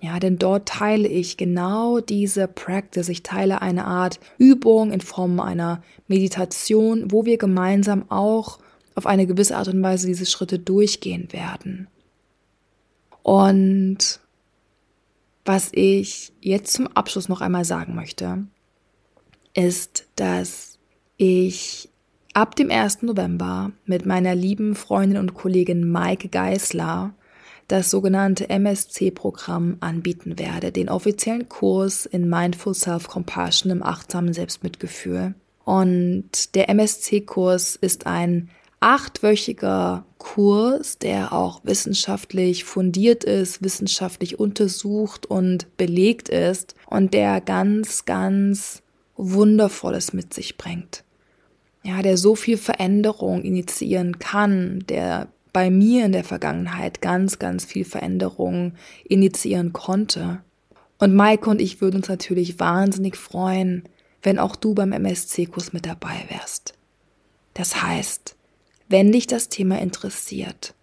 Ja, 0.00 0.18
denn 0.18 0.38
dort 0.38 0.68
teile 0.68 1.08
ich 1.08 1.36
genau 1.36 2.00
diese 2.00 2.48
Practice. 2.48 3.08
Ich 3.08 3.22
teile 3.22 3.62
eine 3.62 3.86
Art 3.86 4.20
Übung 4.38 4.92
in 4.92 5.00
Form 5.00 5.40
einer 5.40 5.82
Meditation, 6.06 7.10
wo 7.10 7.24
wir 7.24 7.38
gemeinsam 7.38 8.10
auch 8.10 8.58
auf 8.94 9.06
eine 9.06 9.26
gewisse 9.26 9.56
Art 9.56 9.68
und 9.68 9.82
Weise 9.82 10.06
diese 10.06 10.26
Schritte 10.26 10.58
durchgehen 10.58 11.32
werden. 11.32 11.88
Und 13.22 14.20
was 15.46 15.70
ich 15.72 16.32
jetzt 16.40 16.72
zum 16.72 16.88
Abschluss 16.88 17.28
noch 17.28 17.40
einmal 17.40 17.64
sagen 17.64 17.94
möchte, 17.94 18.46
ist, 19.54 20.06
dass 20.16 20.78
ich 21.16 21.88
ab 22.34 22.56
dem 22.56 22.70
1. 22.70 23.02
November 23.02 23.72
mit 23.86 24.04
meiner 24.04 24.34
lieben 24.34 24.74
Freundin 24.74 25.18
und 25.18 25.34
Kollegin 25.34 25.88
Maike 25.88 26.28
Geisler 26.28 27.14
das 27.68 27.90
sogenannte 27.90 28.48
MSC-Programm 28.48 29.78
anbieten 29.80 30.38
werde, 30.38 30.70
den 30.70 30.88
offiziellen 30.88 31.48
Kurs 31.48 32.06
in 32.06 32.28
Mindful 32.28 32.74
Self-Compassion 32.74 33.72
im 33.72 33.82
achtsamen 33.82 34.32
Selbstmitgefühl. 34.32 35.34
Und 35.64 36.54
der 36.54 36.68
MSC-Kurs 36.68 37.74
ist 37.76 38.06
ein 38.06 38.50
achtwöchiger 38.80 40.04
Kurs, 40.18 40.98
der 40.98 41.32
auch 41.32 41.60
wissenschaftlich 41.64 42.64
fundiert 42.64 43.24
ist, 43.24 43.62
wissenschaftlich 43.62 44.38
untersucht 44.38 45.26
und 45.26 45.76
belegt 45.76 46.28
ist 46.28 46.74
und 46.86 47.14
der 47.14 47.40
ganz, 47.40 48.04
ganz 48.04 48.82
Wundervolles 49.16 50.12
mit 50.12 50.34
sich 50.34 50.56
bringt. 50.58 51.04
Ja, 51.82 52.02
der 52.02 52.16
so 52.16 52.34
viel 52.34 52.56
Veränderung 52.56 53.42
initiieren 53.42 54.18
kann, 54.18 54.84
der 54.88 55.28
bei 55.52 55.70
mir 55.70 56.04
in 56.04 56.12
der 56.12 56.24
Vergangenheit 56.24 57.00
ganz, 57.00 57.38
ganz 57.38 57.64
viel 57.64 57.84
Veränderung 57.84 58.74
initiieren 59.04 59.72
konnte. 59.72 60.42
Und 60.98 61.14
Maike 61.14 61.48
und 61.48 61.60
ich 61.60 61.80
würden 61.80 61.96
uns 61.96 62.08
natürlich 62.08 62.58
wahnsinnig 62.58 63.16
freuen, 63.16 63.84
wenn 64.22 64.38
auch 64.38 64.56
du 64.56 64.74
beim 64.74 64.92
MSC-Kurs 64.92 65.72
mit 65.72 65.86
dabei 65.86 66.24
wärst. 66.28 66.74
Das 67.54 67.82
heißt, 67.82 68.36
wenn 68.88 69.12
dich 69.12 69.26
das 69.26 69.48
Thema 69.48 69.80
interessiert, 69.80 70.74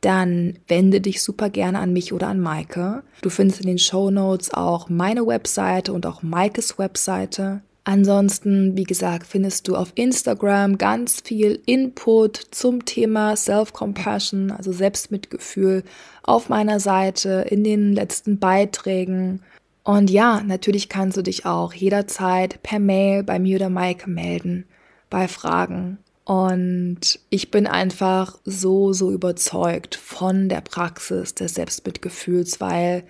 dann 0.00 0.58
wende 0.68 1.00
dich 1.00 1.22
super 1.22 1.50
gerne 1.50 1.78
an 1.80 1.92
mich 1.92 2.12
oder 2.12 2.28
an 2.28 2.40
Maike. 2.40 3.02
Du 3.22 3.30
findest 3.30 3.60
in 3.60 3.66
den 3.66 3.78
Show 3.78 4.10
Notes 4.10 4.52
auch 4.52 4.88
meine 4.88 5.26
Webseite 5.26 5.92
und 5.92 6.06
auch 6.06 6.22
Maikes 6.22 6.78
Webseite. 6.78 7.62
Ansonsten, 7.84 8.76
wie 8.76 8.84
gesagt, 8.84 9.26
findest 9.26 9.68
du 9.68 9.76
auf 9.76 9.92
Instagram 9.94 10.76
ganz 10.76 11.20
viel 11.20 11.60
Input 11.66 12.36
zum 12.50 12.84
Thema 12.84 13.36
Self-Compassion, 13.36 14.50
also 14.50 14.72
Selbstmitgefühl, 14.72 15.84
auf 16.22 16.48
meiner 16.48 16.80
Seite, 16.80 17.46
in 17.48 17.62
den 17.62 17.92
letzten 17.92 18.38
Beiträgen. 18.38 19.42
Und 19.84 20.10
ja, 20.10 20.42
natürlich 20.42 20.88
kannst 20.88 21.16
du 21.16 21.22
dich 21.22 21.46
auch 21.46 21.72
jederzeit 21.72 22.60
per 22.62 22.80
Mail 22.80 23.22
bei 23.22 23.38
mir 23.38 23.56
oder 23.56 23.70
Maike 23.70 24.10
melden 24.10 24.66
bei 25.08 25.28
Fragen 25.28 25.98
und 26.26 27.20
ich 27.30 27.52
bin 27.52 27.68
einfach 27.68 28.36
so, 28.44 28.92
so 28.92 29.12
überzeugt 29.12 29.94
von 29.94 30.48
der 30.48 30.60
Praxis 30.60 31.36
des 31.36 31.54
Selbstmitgefühls, 31.54 32.60
weil 32.60 33.04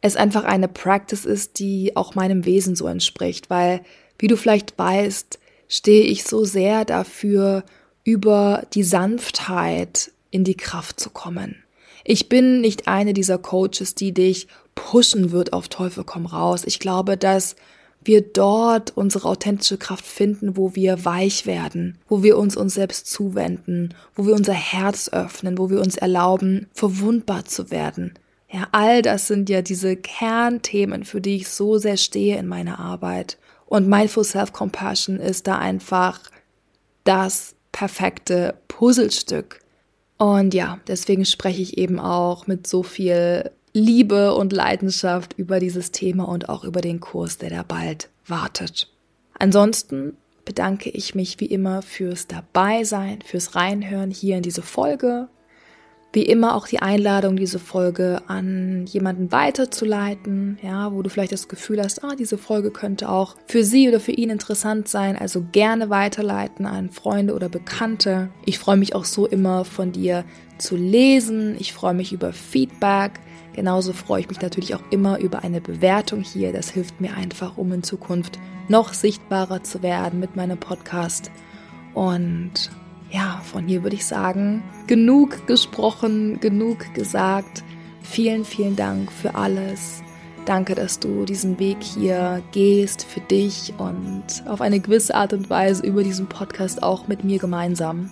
es 0.00 0.16
einfach 0.16 0.44
eine 0.44 0.66
Practice 0.66 1.26
ist, 1.26 1.58
die 1.58 1.94
auch 1.94 2.14
meinem 2.14 2.46
Wesen 2.46 2.74
so 2.74 2.86
entspricht, 2.86 3.50
weil, 3.50 3.82
wie 4.18 4.28
du 4.28 4.38
vielleicht 4.38 4.78
weißt, 4.78 5.38
stehe 5.68 6.04
ich 6.04 6.24
so 6.24 6.46
sehr 6.46 6.86
dafür, 6.86 7.64
über 8.02 8.66
die 8.72 8.82
Sanftheit 8.82 10.10
in 10.30 10.42
die 10.42 10.56
Kraft 10.56 10.98
zu 10.98 11.10
kommen. 11.10 11.62
Ich 12.02 12.30
bin 12.30 12.62
nicht 12.62 12.88
eine 12.88 13.12
dieser 13.12 13.36
Coaches, 13.36 13.94
die 13.94 14.12
dich 14.12 14.48
pushen 14.74 15.32
wird 15.32 15.52
auf 15.52 15.68
Teufel 15.68 16.02
komm 16.02 16.24
raus. 16.24 16.62
Ich 16.64 16.78
glaube, 16.80 17.18
dass 17.18 17.56
wir 18.04 18.20
dort 18.20 18.96
unsere 18.96 19.28
authentische 19.28 19.78
Kraft 19.78 20.06
finden, 20.06 20.56
wo 20.56 20.74
wir 20.74 21.04
weich 21.04 21.46
werden, 21.46 21.98
wo 22.08 22.22
wir 22.22 22.38
uns 22.38 22.56
uns 22.56 22.74
selbst 22.74 23.10
zuwenden, 23.10 23.94
wo 24.14 24.26
wir 24.26 24.34
unser 24.34 24.54
Herz 24.54 25.08
öffnen, 25.10 25.58
wo 25.58 25.70
wir 25.70 25.80
uns 25.80 25.96
erlauben, 25.96 26.68
verwundbar 26.72 27.44
zu 27.44 27.70
werden. 27.70 28.14
Ja, 28.50 28.68
all 28.72 29.00
das 29.02 29.28
sind 29.28 29.48
ja 29.48 29.62
diese 29.62 29.96
Kernthemen, 29.96 31.04
für 31.04 31.20
die 31.20 31.36
ich 31.36 31.48
so 31.48 31.78
sehr 31.78 31.96
stehe 31.96 32.38
in 32.38 32.46
meiner 32.46 32.78
Arbeit. 32.78 33.38
Und 33.64 33.88
Mindful 33.88 34.24
Self-Compassion 34.24 35.18
ist 35.18 35.46
da 35.46 35.58
einfach 35.58 36.20
das 37.04 37.54
perfekte 37.72 38.54
Puzzlestück. 38.68 39.60
Und 40.18 40.52
ja, 40.52 40.78
deswegen 40.86 41.24
spreche 41.24 41.62
ich 41.62 41.78
eben 41.78 41.98
auch 41.98 42.46
mit 42.46 42.66
so 42.66 42.82
viel 42.82 43.50
Liebe 43.74 44.34
und 44.34 44.52
Leidenschaft 44.52 45.34
über 45.38 45.58
dieses 45.58 45.92
Thema 45.92 46.24
und 46.28 46.48
auch 46.48 46.64
über 46.64 46.80
den 46.80 47.00
Kurs, 47.00 47.38
der 47.38 47.50
da 47.50 47.62
bald 47.62 48.10
wartet. 48.26 48.88
Ansonsten 49.38 50.16
bedanke 50.44 50.90
ich 50.90 51.14
mich 51.14 51.40
wie 51.40 51.46
immer 51.46 51.82
fürs 51.82 52.26
Dabeisein, 52.26 53.22
fürs 53.22 53.54
Reinhören 53.54 54.10
hier 54.10 54.36
in 54.36 54.42
diese 54.42 54.62
Folge. 54.62 55.28
Wie 56.14 56.24
immer 56.24 56.54
auch 56.54 56.68
die 56.68 56.80
Einladung, 56.80 57.36
diese 57.36 57.58
Folge 57.58 58.20
an 58.26 58.84
jemanden 58.86 59.32
weiterzuleiten, 59.32 60.58
ja, 60.62 60.92
wo 60.92 61.00
du 61.00 61.08
vielleicht 61.08 61.32
das 61.32 61.48
Gefühl 61.48 61.82
hast, 61.82 62.04
ah, 62.04 62.14
diese 62.18 62.36
Folge 62.36 62.70
könnte 62.70 63.08
auch 63.08 63.36
für 63.46 63.64
sie 63.64 63.88
oder 63.88 63.98
für 63.98 64.12
ihn 64.12 64.28
interessant 64.28 64.88
sein. 64.88 65.16
Also 65.16 65.42
gerne 65.52 65.88
weiterleiten 65.88 66.66
an 66.66 66.90
Freunde 66.90 67.34
oder 67.34 67.48
Bekannte. 67.48 68.28
Ich 68.44 68.58
freue 68.58 68.76
mich 68.76 68.94
auch 68.94 69.06
so 69.06 69.26
immer 69.26 69.64
von 69.64 69.92
dir 69.92 70.24
zu 70.58 70.76
lesen. 70.76 71.56
Ich 71.58 71.72
freue 71.72 71.94
mich 71.94 72.12
über 72.12 72.34
Feedback. 72.34 73.12
Genauso 73.54 73.94
freue 73.94 74.20
ich 74.20 74.28
mich 74.28 74.40
natürlich 74.42 74.74
auch 74.74 74.82
immer 74.90 75.18
über 75.18 75.42
eine 75.42 75.62
Bewertung 75.62 76.22
hier. 76.22 76.52
Das 76.52 76.70
hilft 76.70 77.00
mir 77.00 77.14
einfach, 77.16 77.56
um 77.56 77.72
in 77.72 77.82
Zukunft 77.82 78.38
noch 78.68 78.92
sichtbarer 78.92 79.62
zu 79.62 79.82
werden 79.82 80.20
mit 80.20 80.36
meinem 80.36 80.58
Podcast. 80.58 81.30
Und 81.94 82.70
ja, 83.12 83.40
von 83.44 83.66
hier 83.66 83.82
würde 83.82 83.96
ich 83.96 84.06
sagen, 84.06 84.62
genug 84.86 85.46
gesprochen, 85.46 86.40
genug 86.40 86.92
gesagt. 86.94 87.62
Vielen, 88.02 88.44
vielen 88.44 88.74
Dank 88.74 89.12
für 89.12 89.34
alles. 89.34 90.02
Danke, 90.44 90.74
dass 90.74 90.98
du 90.98 91.24
diesen 91.24 91.58
Weg 91.60 91.76
hier 91.82 92.42
gehst 92.50 93.04
für 93.04 93.20
dich 93.20 93.74
und 93.78 94.24
auf 94.46 94.60
eine 94.60 94.80
gewisse 94.80 95.14
Art 95.14 95.32
und 95.32 95.50
Weise 95.50 95.86
über 95.86 96.02
diesen 96.02 96.26
Podcast 96.26 96.82
auch 96.82 97.06
mit 97.06 97.22
mir 97.22 97.38
gemeinsam. 97.38 98.10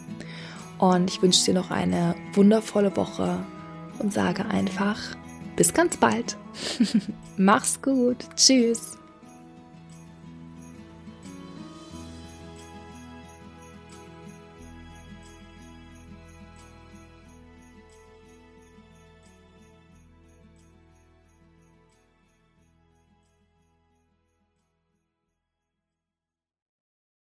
Und 0.79 1.11
ich 1.11 1.21
wünsche 1.23 1.45
dir 1.47 1.55
noch 1.55 1.71
eine 1.71 2.15
wundervolle 2.35 2.97
Woche 2.97 3.39
und 3.99 4.13
sage 4.13 4.45
einfach 4.47 4.99
bis 5.57 5.75
ganz 5.75 5.97
bald. 5.97 6.37
Mach's 7.37 7.83
gut. 7.83 8.17
Tschüss. 8.37 9.00